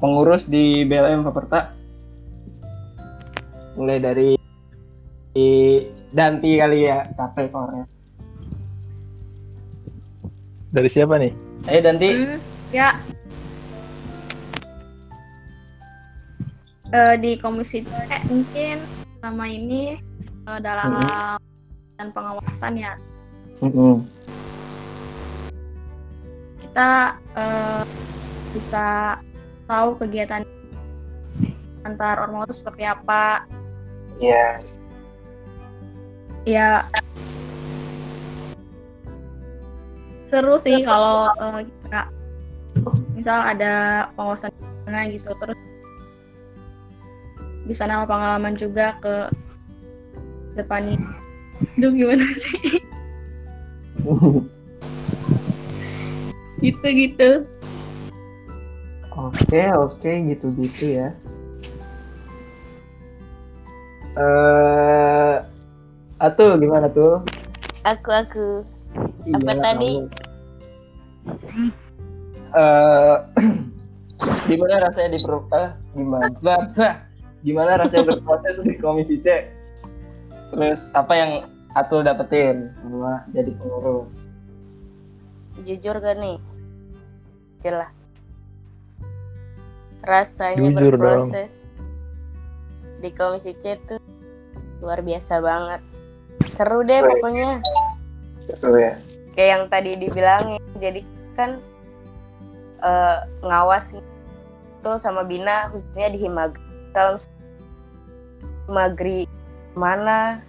[0.00, 1.72] pengurus di BLM Paperta?
[3.76, 4.28] Mulai dari
[5.36, 5.84] di
[6.16, 7.84] Danti kali ya, capek kornya.
[10.72, 11.32] dari siapa nih
[11.68, 12.10] Ayo Danti.
[12.68, 13.00] Ya.
[16.92, 17.96] Eh, di komisi C
[18.28, 18.84] mungkin
[19.18, 19.96] selama ini
[20.46, 21.00] eh, dalam
[21.96, 22.92] dan pengawasan ya
[23.58, 24.04] Mm-mm.
[26.60, 27.82] kita eh,
[28.52, 28.86] bisa
[29.66, 30.44] tahu kegiatan
[31.82, 33.48] antar ormas itu seperti apa
[34.16, 34.60] Iya.
[36.46, 36.86] Ya.
[40.26, 42.00] Seru sih kalau eh, kita
[43.14, 45.58] misal ada pengawasan di mana gitu terus
[47.66, 49.14] bisa nambah pengalaman juga ke
[50.54, 50.98] depannya.
[51.78, 52.78] Duh gimana sih?
[56.62, 57.30] Gitu gitu.
[59.16, 61.08] Oke, oke, gitu-gitu ya.
[64.16, 65.34] Eh,
[66.16, 67.20] Atul gimana tuh?
[67.84, 68.48] Aku aku.
[69.28, 69.92] Apa Iyalah tadi?
[72.56, 73.16] Eh,
[74.48, 76.88] gimana rasanya di eh, gimana?
[77.44, 79.44] Gimana rasanya berproses di Komisi C?
[80.56, 81.32] Terus apa yang
[81.76, 84.24] Atul dapetin selama jadi pengurus?
[85.68, 86.40] Jujur gak nih?
[87.60, 87.92] Jelas.
[90.00, 91.28] Rasanya Jujur dong.
[91.28, 91.68] berproses
[93.04, 94.00] di Komisi C tuh
[94.80, 95.84] luar biasa banget.
[96.52, 97.60] Seru deh pokoknya.
[98.46, 98.94] Betul ya.
[99.36, 101.04] kayak yang tadi dibilangin jadi
[101.36, 101.60] kan
[102.80, 104.00] eh, ngawas
[104.80, 106.62] tuh sama Bina khususnya di Himagri
[106.96, 107.28] kalau mis-
[108.64, 109.28] Himagri
[109.76, 110.40] mana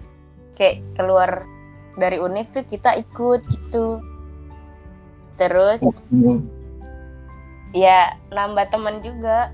[0.56, 1.44] kayak keluar
[2.00, 4.00] dari univ tuh kita ikut gitu
[5.36, 5.84] terus
[7.76, 9.52] ya nambah teman juga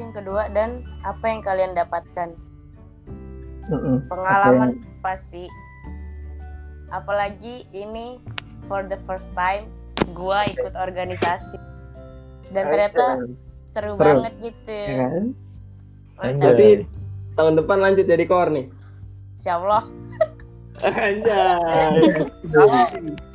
[0.00, 2.32] yang kedua dan apa yang kalian dapatkan
[3.68, 4.02] Mm-mm.
[4.08, 5.46] pengalaman pasti
[6.90, 8.18] apalagi ini
[8.64, 9.68] for the first time
[10.10, 11.60] gua ikut organisasi
[12.50, 13.22] dan ternyata
[13.64, 14.18] seru, Seru.
[14.18, 15.24] banget gitu Ya kan?
[16.18, 16.68] Berarti
[17.32, 18.66] tahun depan lanjut jadi kor nih.
[19.32, 19.82] insya Allah
[20.80, 22.26] Anjay.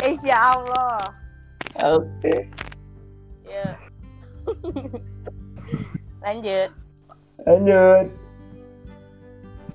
[0.04, 1.00] insya Allah
[1.96, 2.50] Oke.
[3.46, 3.78] ya
[6.26, 6.70] lanjut.
[7.46, 8.06] Lanjut.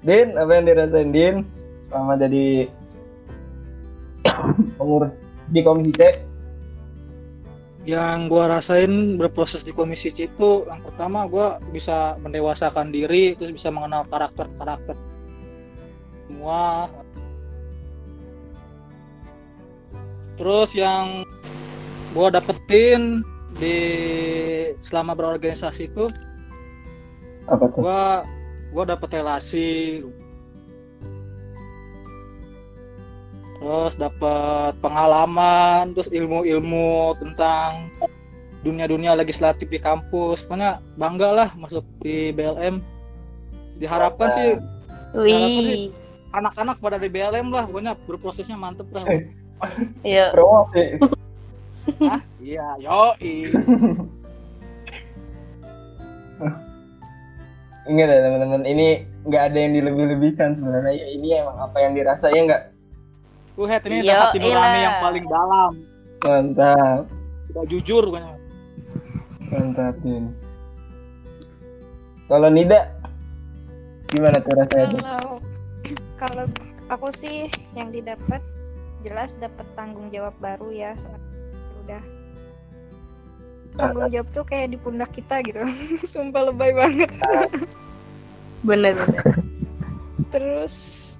[0.01, 1.47] Din, apa yang dirasain Din?
[1.87, 2.67] Selama jadi
[4.81, 5.13] ngurus
[5.53, 6.03] di komisi C.
[7.85, 13.53] Yang gua rasain berproses di komisi C itu yang pertama gua bisa mendewasakan diri terus
[13.53, 14.97] bisa mengenal karakter-karakter
[16.29, 16.89] semua.
[20.41, 21.29] Terus yang
[22.17, 23.21] gua dapetin
[23.61, 23.77] di
[24.81, 26.09] selama berorganisasi itu
[27.51, 27.81] apa tuh?
[27.83, 28.25] Gua
[28.71, 30.03] gua dapet relasi.
[33.61, 37.93] Terus dapat pengalaman terus ilmu-ilmu tentang
[38.65, 40.41] dunia-dunia legislatif di kampus.
[40.47, 42.81] Pokoknya bangga lah masuk di BLM
[43.77, 44.49] diharapkan sih
[45.13, 45.93] Wih.
[46.33, 47.69] anak-anak pada di BLM lah.
[47.69, 49.05] Pokoknya berprosesnya mantep lah.
[50.05, 50.33] Iya.
[50.33, 50.97] promosi
[52.01, 52.21] Hah?
[52.41, 53.53] iya yoi
[57.89, 60.93] ingat ya teman-teman ini nggak ada yang dilebih-lebihkan sebenarnya.
[60.97, 62.63] Ya, ini emang apa yang dirasa ya nggak?
[63.57, 64.85] Kuhet ini Yo, hati nurani iya.
[64.85, 65.73] yang paling dalam.
[66.21, 67.03] Mantap.
[67.53, 68.37] Udah jujur pokoknya.
[69.51, 70.25] Mantap Din.
[72.31, 72.81] Kalau Nida
[74.13, 74.99] gimana tuh rasanya?
[75.01, 75.35] Kalau
[76.21, 76.45] kalau
[76.93, 78.45] aku sih yang didapat
[79.01, 80.93] jelas dapat tanggung jawab baru ya
[81.85, 82.20] udah
[83.75, 85.63] tanggung jawab tuh kayak di pundak kita gitu.
[86.13, 87.11] Sumpah lebay banget.
[88.61, 89.25] Bener bener.
[90.31, 91.17] terus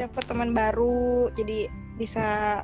[0.00, 1.68] dapat teman baru jadi
[2.00, 2.62] bisa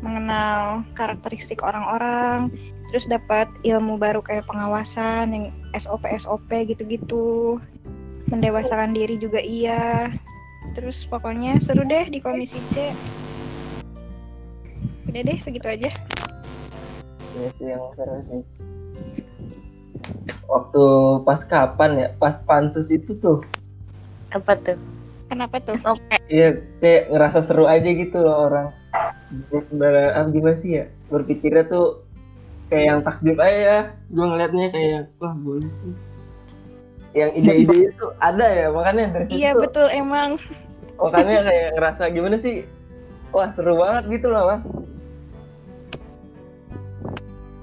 [0.00, 2.52] mengenal karakteristik orang-orang.
[2.90, 5.46] Terus dapat ilmu baru kayak pengawasan yang
[5.78, 7.60] SOP SOP gitu-gitu.
[8.26, 10.10] Mendewasakan diri juga iya.
[10.74, 12.90] Terus pokoknya seru deh di komisi C.
[15.06, 15.90] Udah deh segitu aja
[17.30, 18.42] Iya sih yang seru sih.
[20.50, 20.84] Waktu
[21.22, 22.08] pas kapan ya?
[22.18, 23.46] Pas pansus itu tuh.
[24.34, 24.78] Apa tuh?
[25.30, 25.78] kenapa tuh?
[25.78, 26.02] SOP.
[26.26, 28.68] Iya kayak ngerasa seru aja gitu loh orang.
[29.70, 30.84] Ber- ah, gimana sih ya?
[31.06, 32.02] Berpikirnya tuh
[32.66, 33.78] kayak yang takjub aja ya.
[34.10, 35.94] Gue ngeliatnya kayak wah boleh tuh
[37.10, 40.38] yang ide-ide itu ada ya makanya dari situ iya betul emang.
[40.98, 42.66] Makanya kayak ngerasa gimana sih?
[43.30, 44.62] Wah seru banget gitu loh bang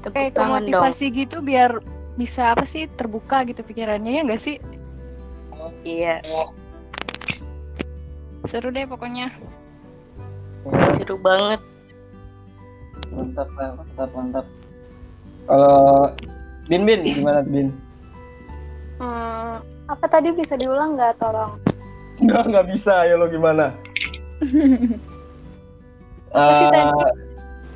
[0.08, 0.72] Tepuk kayak tangan dong.
[0.74, 1.72] kemotivasi gitu biar
[2.14, 4.58] bisa apa sih terbuka gitu pikirannya ya enggak sih
[5.80, 6.20] Iya.
[8.44, 9.32] seru deh pokoknya
[10.94, 11.60] Seru banget.
[13.08, 14.46] mantap mantap mantap
[15.46, 16.12] kalau
[16.66, 17.72] bin bin gimana bin
[18.98, 21.56] Hmm, apa tadi bisa diulang nggak tolong?
[22.18, 23.70] nggak nggak bisa ya lo gimana
[26.30, 26.92] Eh, tadi?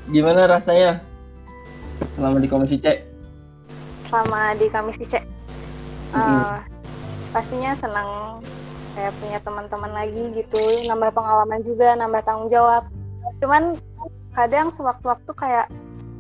[0.10, 1.00] gimana rasanya
[2.10, 3.04] selama di komisi C
[4.02, 5.16] Selama di Komisi C.
[5.16, 5.24] Eh,
[6.12, 6.60] Mm-mm.
[7.32, 8.42] pastinya senang
[8.92, 10.60] kayak punya teman-teman lagi gitu,
[10.92, 12.84] nambah pengalaman juga, nambah tanggung jawab.
[13.40, 13.80] Cuman
[14.36, 15.68] kadang sewaktu-waktu kayak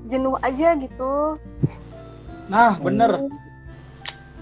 [0.08, 1.39] jenuh aja gitu,
[2.52, 3.32] nah bener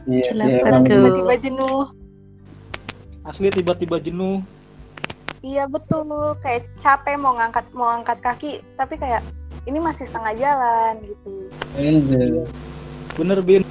[0.09, 0.89] iya Kenapa emang tuh?
[0.97, 1.81] tiba-tiba jenuh.
[3.21, 4.41] asli tiba-tiba jenuh
[5.45, 9.21] Iya betul, kayak capek mau ngangkat mau angkat kaki, tapi kayak
[9.69, 11.29] ini masih setengah jalan gitu.
[11.77, 12.49] Anjir.
[13.13, 13.61] bener bin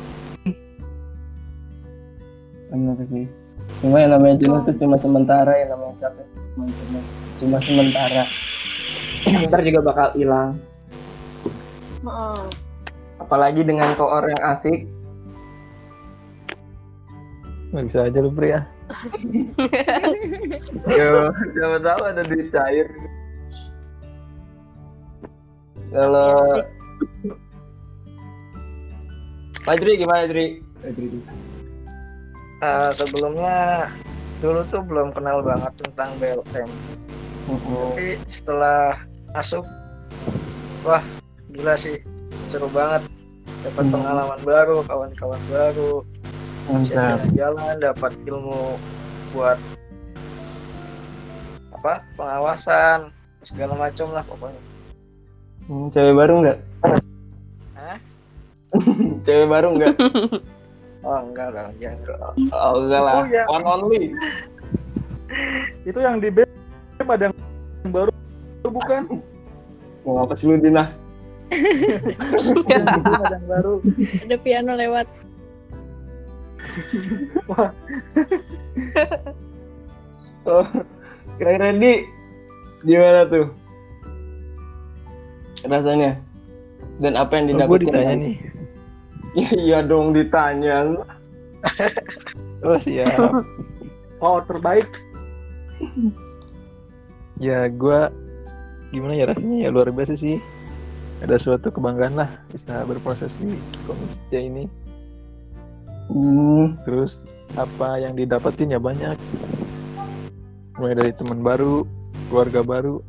[2.69, 3.27] Bener sih.
[3.83, 7.01] Cuma yang namanya jenuh tuh cuma sementara, yang namanya capek cuma cuma,
[7.41, 8.23] cuma sementara.
[9.49, 10.61] Ntar juga bakal hilang.
[12.05, 12.47] Mm-mm.
[13.19, 14.87] Apalagi dengan koor yang asik.
[17.73, 18.61] Nggak bisa aja lu Pri ya.
[20.99, 22.89] Yo, siapa tahu ada duit cair.
[25.88, 26.62] Kalau
[29.68, 30.64] Majri gimana Jri?
[30.81, 31.07] Majri.
[32.59, 33.87] Eh, sebelumnya
[34.40, 36.70] dulu tuh belum kenal banget tentang BLM.
[37.48, 38.96] Tapi setelah
[39.33, 39.64] masuk,
[40.85, 41.05] wah
[41.53, 42.01] gila sih,
[42.48, 43.05] seru banget.
[43.64, 43.95] Dapat Hmm.
[43.95, 46.05] pengalaman baru, kawan-kawan baru,
[46.86, 48.76] jalan-jalan, dapat ilmu
[49.36, 49.59] buat
[51.78, 53.12] apa pengawasan
[53.47, 54.62] segala macam lah pokoknya.
[55.69, 56.59] Hmm, cewek baru nggak?
[57.77, 57.97] Hah?
[59.25, 59.95] cewek baru nggak?
[60.99, 62.27] Oh enggak dong, jangan.
[62.51, 63.43] Oh enggak lah, Oh, iya.
[63.47, 64.12] one only.
[65.87, 66.49] itu yang di BEM
[67.07, 67.37] ada yang
[67.87, 68.11] baru
[68.66, 69.23] bukan
[70.03, 70.91] Mau apa sih lu Dina?
[71.55, 73.73] ada yang baru
[74.21, 75.07] ada piano lewat
[80.45, 80.64] Oh,
[81.37, 82.09] Kang Randy
[82.83, 83.53] gimana tuh?
[85.65, 86.15] Rasanya?
[86.99, 87.87] Dan apa yang Oh, gue didapetin?
[87.91, 88.37] ditanya nih.
[89.35, 90.77] Ya, iya dong ditanya.
[92.59, 93.47] Oh siap.
[94.19, 94.91] oh terbaik
[97.39, 98.01] ya gue
[98.91, 100.43] gimana ya rasanya ya luar biasa sih
[101.23, 103.55] ada suatu kebanggaan lah bisa berproses di
[103.87, 104.65] komisi ini
[106.09, 107.21] Hmm, terus
[107.55, 109.15] apa yang didapetin ya banyak
[110.75, 111.87] mulai dari teman baru
[112.27, 113.05] keluarga baru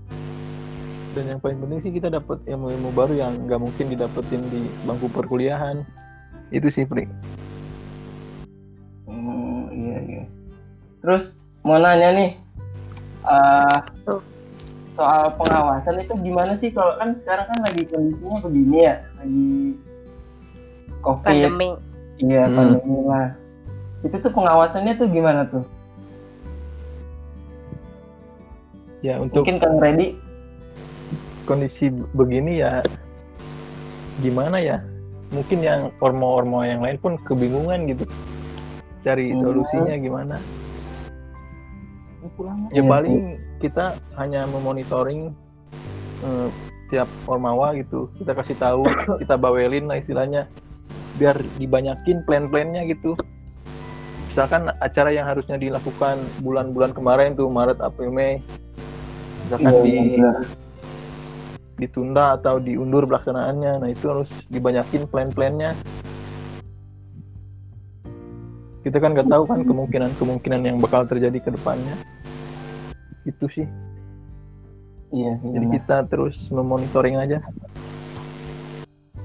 [1.17, 5.09] dan yang paling penting sih kita dapat ilmu-ilmu baru yang nggak mungkin didapetin di bangku
[5.09, 5.81] perkuliahan
[6.53, 7.09] itu sih Pri
[9.09, 10.23] hmm, iya iya.
[10.99, 12.31] Terus mau nanya nih,
[13.25, 14.21] eh, Tuh.
[14.91, 16.75] soal pengawasan itu gimana sih?
[16.75, 19.49] Kalau kan sekarang kan lagi kondisinya begini ya, lagi
[20.99, 21.69] covid, pandemi
[22.19, 22.55] iya Hmm.
[22.57, 23.31] pandemi lah.
[24.03, 25.63] Itu tuh pengawasannya tuh gimana tuh?
[28.99, 30.15] ya untuk Mungkin Kang Reddy
[31.49, 32.85] kondisi begini ya
[34.21, 34.77] gimana ya?
[35.33, 38.05] Mungkin yang ormo-ormo yang lain pun kebingungan gitu.
[39.01, 39.41] Cari Hmm.
[39.41, 40.35] solusinya gimana?
[42.69, 43.17] Iya ya paling
[43.59, 43.85] kita
[44.15, 45.33] hanya memonitoring
[46.21, 46.47] eh,
[46.89, 48.11] tiap ormawa gitu.
[48.19, 48.83] Kita kasih tahu
[49.21, 50.45] kita bawelin lah istilahnya.
[51.17, 53.15] Biar dibanyakin plan-plannya gitu.
[54.29, 58.39] Misalkan acara yang harusnya dilakukan bulan-bulan kemarin tuh Maret April Mei.
[59.47, 60.35] Misalkan Iya, di benar.
[61.79, 63.73] Ditunda atau diundur pelaksanaannya.
[63.81, 65.73] Nah itu harus dibanyakin plan-plannya.
[68.83, 71.95] Kita kan nggak tahu kan kemungkinan-kemungkinan yang bakal terjadi ke depannya.
[73.23, 73.67] Itu sih.
[75.09, 75.49] Iya sih.
[75.55, 75.75] Jadi benar.
[75.79, 77.39] kita terus memonitoring aja.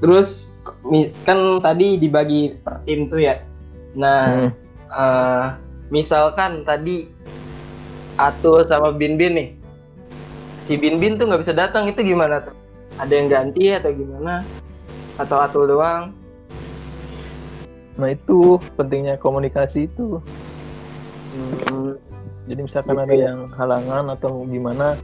[0.02, 0.50] Terus
[1.22, 3.40] kan tadi dibagi per tim tuh ya.
[3.94, 4.50] Nah, Hmm.
[4.90, 5.46] eh,
[5.94, 7.08] misalkan tadi
[8.14, 9.48] Atul sama Bin Bin nih,
[10.64, 12.56] si Bin Bin tuh nggak bisa datang itu gimana tuh?
[12.96, 14.40] Ada yang ganti atau gimana?
[15.20, 16.16] Atau Atul doang?
[18.00, 20.18] Nah itu pentingnya komunikasi itu.
[21.36, 22.00] Hmm,
[22.48, 24.96] Jadi misalkan ada yang halangan atau gimana,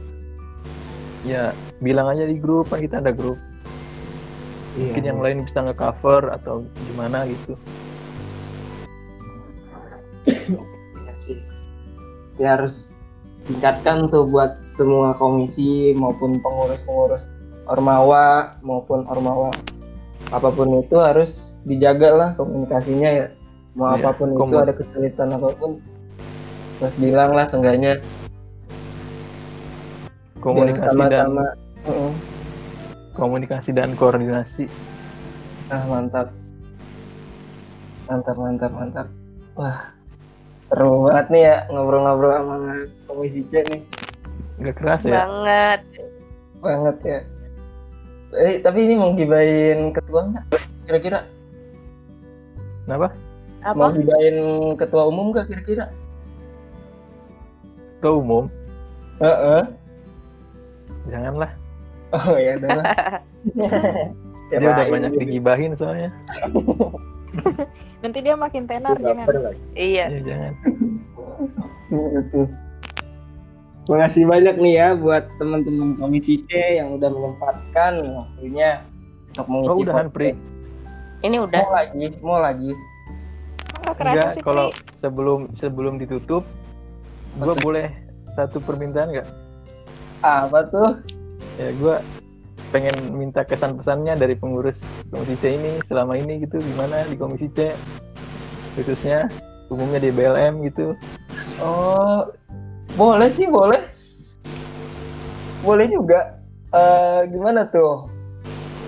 [1.25, 3.37] ya bilang aja di grup kan kita ada grup.
[4.77, 7.53] Mungkin yang lain bisa nge-cover atau gimana gitu.
[11.05, 11.37] Iya sih.
[12.39, 12.87] Ya harus
[13.49, 17.25] tingkatkan tuh buat semua komisi maupun pengurus-pengurus
[17.65, 19.49] ormawa maupun ormawa
[20.31, 23.27] apa pun itu harus dijaga lah komunikasinya ya.
[23.75, 25.71] Mau Iya, apa pun itu komu- ada kesulitan apa pun
[26.79, 27.99] terus bilang lah seenggaknya.
[30.41, 31.45] Komunikasi dan sama-sama.
[31.85, 32.11] Mm-mm.
[33.11, 34.65] komunikasi dan koordinasi.
[35.67, 36.27] ah mantap.
[38.07, 39.07] Mantap mantap mantap.
[39.55, 39.91] Wah
[40.71, 42.55] seru banget nih ya ngobrol-ngobrol sama
[43.03, 43.81] komisi C nih
[44.63, 45.27] Gak keras ya?
[45.27, 45.81] banget
[46.63, 47.19] banget ya
[48.39, 50.45] eh tapi ini mau gibain ketua nggak
[50.87, 51.19] kira-kira
[52.87, 53.11] Kenapa?
[53.75, 54.37] mau apa gibain
[54.79, 55.85] ketua umum nggak kira-kira
[58.01, 58.49] Ketua umum?
[59.21, 59.61] Heeh.
[61.05, 61.51] Janganlah.
[62.17, 62.85] oh ya udah lah
[64.49, 66.09] Dia udah banyak digibahin soalnya.
[68.03, 69.27] Nanti dia makin tenar jangan.
[69.73, 70.53] iya Iya jangan.
[73.89, 78.85] Makasih banyak nih ya buat teman-teman komisi C yang udah menyempatkan waktunya
[79.33, 80.15] untuk Oh mengisi udahan podcast.
[80.15, 80.29] Pri.
[81.21, 82.71] ini udah Mau lagi, mau lagi.
[83.81, 84.81] Nggak kerasa Enggak, sih, kalau Pri.
[85.01, 86.43] sebelum sebelum ditutup,
[87.41, 87.63] gua Apa?
[87.65, 87.87] boleh
[88.37, 89.29] satu permintaan nggak?
[90.21, 91.01] Apa tuh?
[91.57, 91.99] Ya gua
[92.71, 94.79] pengen minta kesan pesannya dari pengurus
[95.11, 97.75] komisi C ini selama ini gitu gimana di komisi C
[98.79, 99.27] khususnya
[99.67, 100.95] umumnya di BLM gitu
[101.61, 102.25] Oh,
[102.97, 103.81] boleh sih, boleh.
[105.61, 106.41] Boleh juga.
[106.73, 108.09] Eh gimana tuh?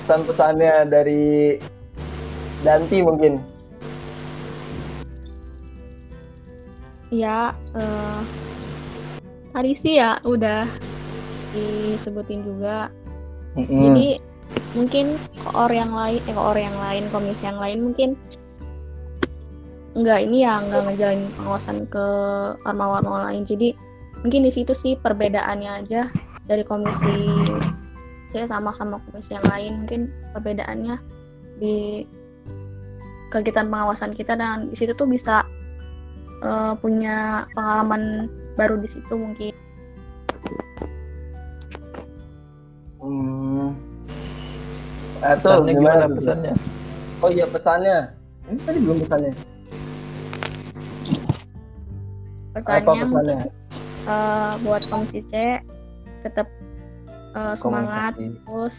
[0.01, 1.61] Pesan-pesannya dari
[2.65, 3.37] Danti mungkin.
[7.13, 8.19] Ya, eh,
[9.53, 10.65] tadi sih ya udah
[11.53, 12.89] disebutin juga.
[13.53, 13.81] Mm-mm.
[13.89, 14.07] Jadi
[14.73, 18.09] mungkin koor yang lain, eh koor yang lain, komisi yang lain mungkin
[19.93, 22.05] nggak ini ya nggak ngejalanin pengawasan ke
[22.65, 23.45] ormawa-ormawa lain.
[23.45, 23.77] Jadi
[24.25, 26.09] mungkin di situ sih perbedaannya aja
[26.49, 27.13] dari komisi
[28.33, 30.97] ya sama-sama komisi yang lain mungkin perbedaannya
[31.61, 32.01] di
[33.29, 35.45] kegiatan pengawasan kita dan di situ tuh bisa
[36.41, 39.53] eh, punya pengalaman baru di situ mungkin.
[45.23, 46.53] Atau pesannya gimana gimana pesannya
[47.23, 47.97] Oh iya pesannya.
[48.51, 49.31] Ini tadi belum pesannya.
[52.51, 53.37] Apa Pesannya pesannya?
[54.03, 55.63] eh, buat komisi C
[56.19, 56.51] tetap
[57.33, 58.43] eh, semangat Komunikasi.
[58.43, 58.77] terus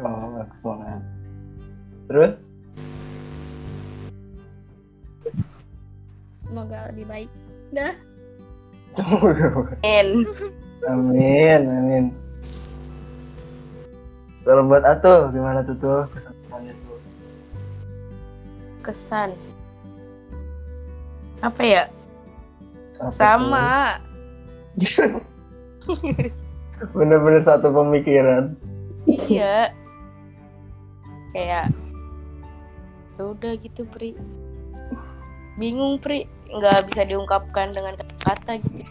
[0.00, 1.00] Oh, semangat.
[2.08, 2.32] Terus?
[6.40, 7.30] semoga lebih baik.
[7.70, 7.94] Dah.
[9.84, 10.24] In.
[10.88, 12.04] amin, amin.
[14.40, 16.98] Kalau buat Atuh gimana tuh tuh kesan-kesannya tuh?
[18.80, 19.30] Kesan.
[21.44, 21.82] Apa ya?
[23.00, 23.70] Apa Sama.
[26.96, 28.56] Bener-bener satu pemikiran.
[29.04, 29.72] Iya.
[31.36, 31.72] Kayak
[33.16, 34.16] ya udah gitu, Pri.
[35.60, 36.24] Bingung, Pri.
[36.50, 38.82] Nggak bisa diungkapkan dengan kata-kata gitu.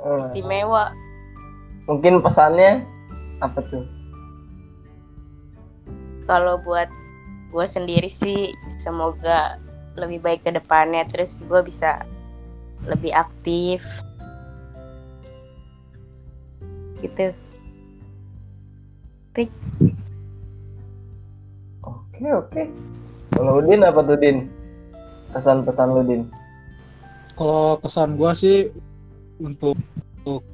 [0.00, 0.92] Eh, Istimewa.
[1.88, 2.86] mungkin pesannya
[3.42, 3.82] apa tuh?
[6.24, 6.88] Kalau buat
[7.50, 9.60] gue sendiri sih, semoga
[9.96, 11.04] lebih baik ke depannya.
[11.08, 12.02] Terus gue bisa
[12.88, 13.84] lebih aktif.
[17.00, 17.32] Gitu.
[21.80, 22.62] Oke oke.
[23.32, 24.52] Kalau Udin apa tuh Din?
[25.32, 26.22] Pesan-pesan lu Din?
[27.32, 28.68] Kalau kesan gua sih
[29.40, 29.80] untuk
[30.20, 30.44] untuk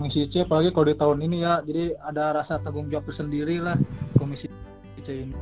[0.00, 3.76] komisi C apalagi kalau di tahun ini ya jadi ada rasa tanggung jawab tersendiri lah
[4.16, 4.48] komisi
[5.02, 5.36] C ini.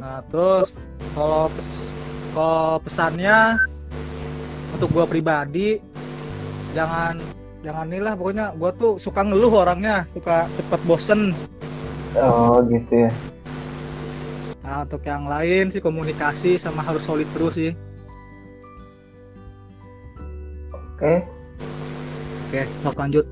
[0.00, 0.76] Nah, terus
[1.16, 1.96] kalau pes,
[2.36, 3.56] kalau pesannya
[4.76, 5.80] untuk gua pribadi
[6.76, 7.16] jangan
[7.64, 11.32] jangan inilah pokoknya gua tuh suka ngeluh orangnya, suka cepet bosen.
[12.16, 13.10] Oh gitu ya.
[14.64, 17.72] Nah, untuk yang lain sih komunikasi sama harus solid terus sih.
[20.72, 21.24] Oke.
[22.48, 23.24] Oke, sok lanjut.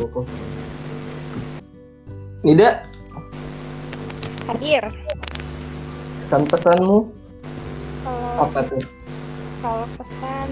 [0.00, 0.22] Buku.
[2.46, 2.86] Nida,
[4.46, 4.86] Hadir.
[6.22, 6.98] pesan-pesanmu
[8.02, 8.82] Kalau apa tuh?
[9.58, 10.48] kalau pesan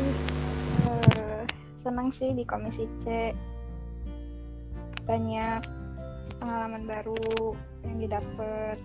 [0.87, 1.43] eh,
[1.81, 3.31] senang sih di komisi C
[5.05, 5.63] banyak
[6.37, 8.77] pengalaman baru yang didapat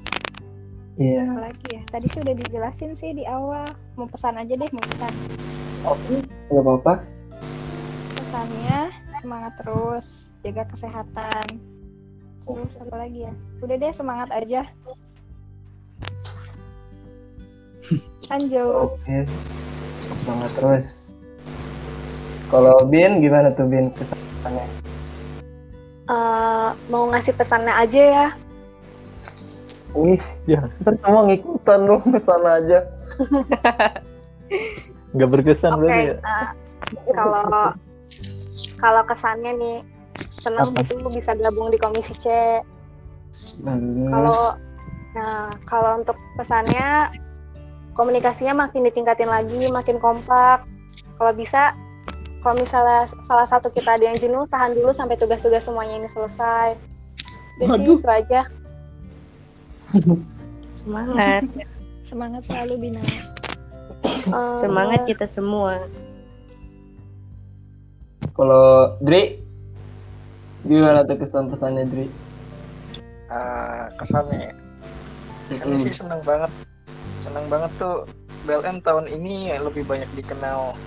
[1.00, 1.24] Iya.
[1.26, 3.64] apalagi ya tadi sih udah dijelasin sih di awal
[3.96, 5.14] mau pesan aja deh mau pesan
[5.82, 6.16] Oke.
[6.46, 6.94] Gak apa-apa.
[8.14, 8.80] pesannya
[9.16, 10.06] semangat terus
[10.42, 11.46] jaga kesehatan
[12.42, 14.62] terus apa lagi ya udah deh semangat aja
[18.30, 19.26] lanjut Oke.
[20.00, 20.88] Semangat terus.
[22.48, 24.66] Kalau Bin gimana tuh Bin kesannya?
[26.06, 28.28] Eh, mau ngasih pesannya aja ya.
[29.92, 30.70] Wih, Ya.
[30.80, 32.86] ntar semua ngikutan lu pesan aja.
[35.12, 36.16] Nggak berkesan Oke, berarti ya?
[36.22, 36.48] eh,
[37.12, 37.74] kalau
[38.78, 39.78] kalau kesannya nih
[40.28, 40.84] senang Apa?
[40.84, 42.28] gitu bisa gabung di komisi C.
[43.64, 44.12] Hmm.
[44.12, 44.60] Kalau
[45.16, 47.10] nah kalau untuk pesannya
[47.98, 50.68] komunikasinya makin ditingkatin lagi, makin kompak.
[51.16, 51.72] Kalau bisa
[52.40, 56.80] kalau misalnya salah satu kita ada yang jenuh, tahan dulu sampai tugas-tugas semuanya ini selesai.
[57.60, 58.00] Sih Waduh.
[58.00, 58.42] itu aja.
[60.72, 61.44] Semangat.
[62.00, 63.04] semangat selalu Bina
[64.00, 65.84] Eh, Semangat kita semua.
[68.32, 69.44] Kalau Dri
[70.70, 72.06] gimana tuh kesan pesannya Dri?
[73.30, 74.54] Eh, kesannya ya.
[75.50, 76.52] kesannya sih seneng banget
[77.18, 78.06] seneng banget tuh
[78.46, 80.78] BLM tahun ini lebih banyak dikenal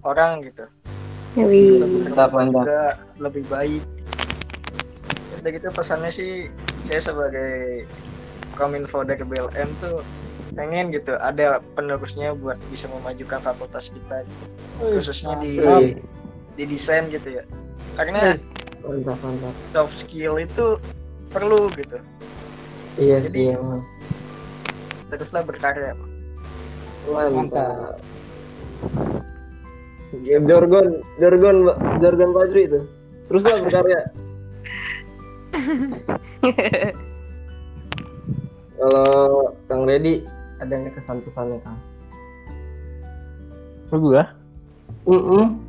[0.00, 0.64] orang gitu
[1.36, 1.84] Wih.
[2.08, 2.64] Mantap, mantap.
[2.64, 2.84] juga
[3.20, 3.84] lebih baik
[5.46, 6.50] udah gitu pesannya sih
[6.88, 7.86] saya sebagai
[8.58, 10.02] kominfo dari BLM tuh
[10.56, 14.44] pengen gitu ada penerusnya buat bisa memajukan fakultas kita gitu.
[14.80, 15.60] khususnya di
[16.56, 17.44] di desain gitu ya
[17.94, 18.40] karena
[18.86, 19.54] Mantap, mantap.
[19.74, 20.78] soft skill itu
[21.28, 21.98] perlu gitu
[22.96, 23.82] Iya Jadi- sih emang.
[25.06, 25.92] teruslah berkarya
[27.06, 27.98] Mantap.
[30.26, 31.56] Jorgon, Jorgon,
[32.02, 32.80] Jorgon Fajri itu.
[33.28, 34.00] Teruslah berkarya.
[38.76, 39.06] Kalau
[39.66, 40.26] Kang Redi
[40.58, 41.78] ada nggak kesan-pesannya Kang?
[43.90, 44.24] Lu gua?
[45.06, 45.62] Mm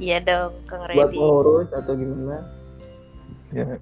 [0.00, 1.20] Iya dong, Kang Buat Reddy.
[1.20, 2.36] pengurus atau gimana?
[3.52, 3.76] Ya,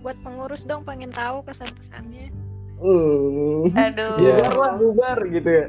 [0.00, 2.32] buat pengurus dong pengen tahu kesan-pesannya
[2.80, 3.68] Hmm.
[3.76, 4.16] Aduh.
[4.24, 4.40] Iya.
[4.40, 5.66] Bubar lah, bubar gitu ya.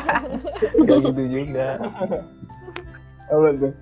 [0.80, 1.76] nggak gitu juga.
[3.28, 3.72] Apa tuh?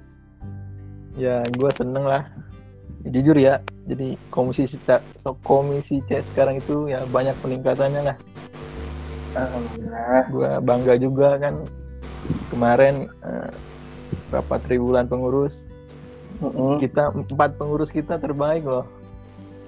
[1.15, 2.27] Ya, gua seneng lah.
[3.07, 3.55] Ya, jujur ya,
[3.87, 8.17] jadi komisi C, so, komisi C sekarang itu ya banyak peningkatannya lah.
[9.39, 10.23] Alhamdulillah.
[10.35, 11.63] Gua bangga juga kan
[12.51, 13.51] kemarin eh,
[14.29, 15.65] berapa tribulan pengurus
[16.39, 16.79] Mm-mm.
[16.79, 18.87] kita empat pengurus kita terbaik loh.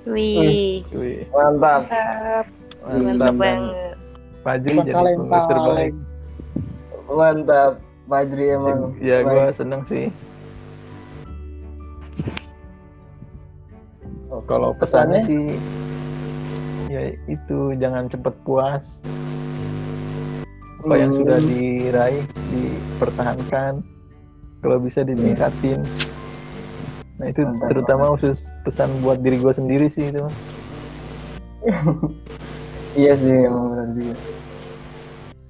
[0.07, 0.87] Wih.
[0.95, 1.91] Wih, Mantap.
[1.91, 2.47] Mantap
[2.87, 3.95] mantap banget.
[4.41, 5.95] Fajri jadi pengurus terbaik.
[7.11, 7.73] Mantap.
[8.07, 8.95] Fajri emang.
[8.99, 10.09] Ya, gua seneng sih.
[14.31, 14.47] Oke.
[14.47, 15.59] Kalau pesannya sih
[16.87, 18.83] ya itu jangan cepet puas.
[20.81, 21.19] Apa yang Hmm.
[21.23, 23.83] sudah diraih dipertahankan.
[24.61, 25.81] Kalau bisa ditingkatin.
[27.21, 30.25] Nah itu Mantap, terutama khusus pesan buat diri gue sendiri sih itu.
[32.91, 34.19] Iya sih emang benar juga.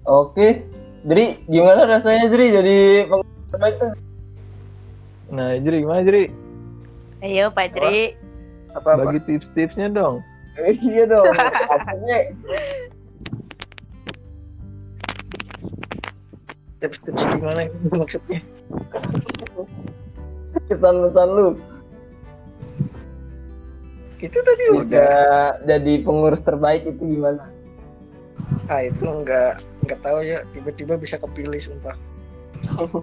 [0.05, 0.69] Oke,
[1.09, 3.97] Dri, gimana rasanya Dri jadi tuh?
[5.33, 6.29] Nah Jri gimana Jri?
[7.25, 8.13] Ayo Pak Jri.
[8.77, 9.09] Apa apa?
[9.09, 10.21] Bagi tips-tipsnya dong.
[10.61, 11.33] Eh, iya dong.
[16.85, 18.45] Tips-tips gimana maksudnya?
[20.71, 21.49] kesan-kesan lu
[24.21, 25.65] Itu tadi bisa udah.
[25.65, 27.49] jadi pengurus terbaik itu gimana?
[28.69, 30.45] Ah itu nggak nggak tahu ya.
[30.53, 31.97] Tiba-tiba bisa kepilih sumpah.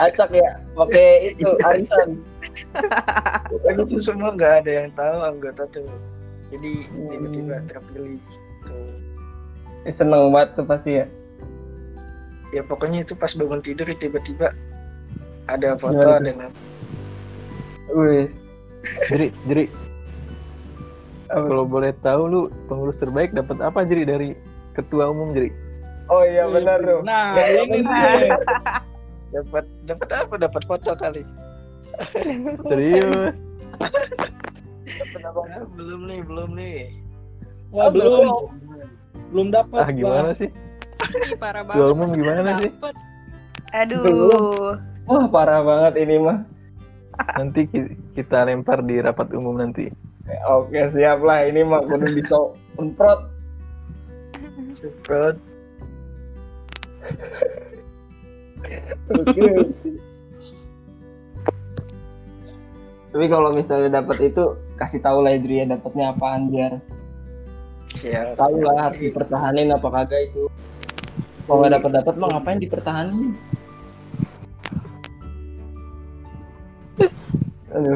[0.00, 2.22] Acak ya, pakai itu arisan.
[3.50, 5.84] Pokoknya itu semua nggak ada yang tahu anggota tuh.
[6.48, 8.22] Jadi tiba-tiba terpilih.
[8.64, 8.88] Tuh.
[9.84, 11.06] Eh, Seneng banget tuh pasti ya.
[12.56, 14.56] Ya pokoknya itu pas bangun tidur tiba-tiba
[15.48, 16.52] ada foto Gimana ada nama.
[17.88, 18.44] Wis.
[19.08, 19.64] Jri, Jri,
[21.28, 21.44] Apa?
[21.50, 22.40] kalau boleh tahu lu
[22.70, 24.28] pengurus terbaik dapat apa Jri dari
[24.76, 25.50] ketua umum Jri?
[26.08, 27.04] Oh iya benar tuh.
[27.04, 28.32] Nah, ini nih.
[29.28, 30.34] Dapat dapat apa?
[30.40, 31.22] Dapat foto kali.
[32.64, 33.36] Serius?
[35.76, 36.80] Belum nih, belum nih.
[37.74, 38.48] Wah, belum.
[39.28, 39.84] Belum dapat.
[39.84, 40.48] Ah gimana sih?
[41.28, 41.76] Ih, parah banget.
[41.76, 42.72] Ketua umum gimana nggak sih?
[42.72, 42.94] dapet?
[43.76, 44.80] Aduh.
[45.08, 46.44] Wah parah banget ini mah.
[47.34, 49.88] Nanti ki- kita lempar di rapat umum nanti.
[50.44, 52.36] Oke siap lah ini mah kudu bisa
[52.68, 53.32] semprot.
[54.76, 55.36] Semprot.
[59.16, 59.48] Oke.
[63.08, 64.44] Tapi kalau misalnya dapat itu
[64.76, 66.76] kasih tahu lah Idri ya dapatnya apaan biar
[67.96, 68.36] Siap.
[68.36, 70.44] tahu lah harus dipertahanin apa kagak itu.
[71.48, 73.32] Kalau nggak dapat dapat mah ngapain dipertahanin?
[77.78, 77.94] Aduh,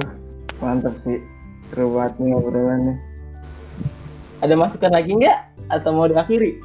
[0.63, 1.19] mantap sih.
[1.67, 3.03] Seru banget nih obrolannya.
[4.39, 5.39] Ada masukan lagi nggak?
[5.75, 6.63] Atau mau diakhiri?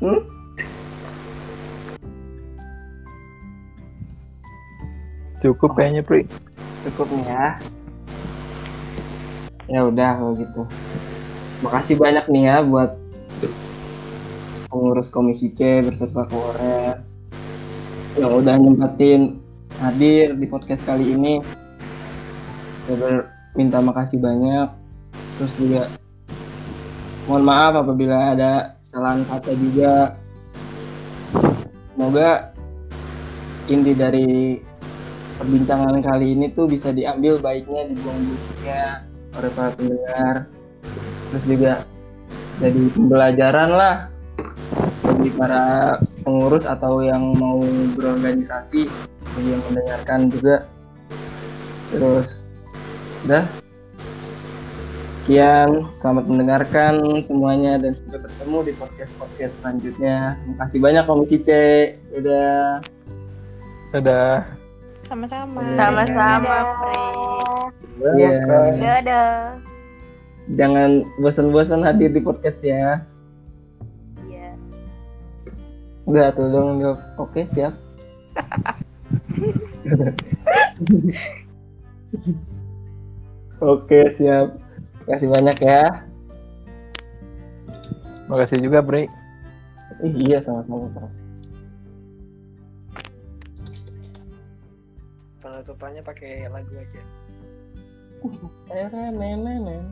[0.00, 0.24] Hmm?
[5.44, 6.24] Cukup kayaknya Pri.
[6.88, 7.46] Cukup nih ya.
[9.68, 10.64] Ya udah kalau gitu.
[11.60, 12.96] Makasih banyak nih ya buat
[14.72, 16.96] pengurus Komisi C berserta Korea
[18.16, 19.41] yang udah nyempatin
[19.80, 21.40] hadir di podcast kali ini.
[22.84, 23.24] Saya
[23.56, 24.68] minta makasih banyak.
[25.40, 25.82] Terus juga
[27.30, 29.94] mohon maaf apabila ada kesalahan kata juga.
[31.96, 32.52] Semoga
[33.70, 34.58] inti dari
[35.42, 39.02] perbincangan kali ini tuh bisa diambil baiknya dibuang buruknya
[39.32, 40.34] oleh para pendengar
[41.32, 41.72] terus juga
[42.60, 43.96] jadi pembelajaran lah
[45.02, 45.64] bagi para
[46.22, 47.58] pengurus atau yang mau
[47.98, 48.86] berorganisasi
[49.32, 50.56] bagi yang mendengarkan juga
[51.88, 52.40] terus
[53.24, 53.44] udah
[55.22, 61.36] sekian selamat mendengarkan semuanya dan sampai bertemu di podcast podcast selanjutnya terima kasih banyak komisi
[61.38, 61.48] C
[62.12, 62.82] dadah
[63.92, 64.48] Dadah.
[65.04, 65.60] Sama-sama.
[65.76, 67.04] Sama-sama, Pri.
[68.16, 68.40] Iya.
[68.72, 69.30] Dadah.
[70.56, 73.04] jangan bosan-bosan hadir di podcast ya
[74.26, 74.56] Iya.
[76.08, 77.76] udah tuh dong jawab oke siap
[83.72, 84.58] oke siap
[85.06, 86.12] kasih banyak ya
[88.32, 89.12] Makasih juga Pri.
[90.00, 91.08] Ih, iya sama-sama Bro.
[95.44, 97.02] Penutupannya pakai lagu aja.
[98.72, 99.84] Eh, nenek, nenek.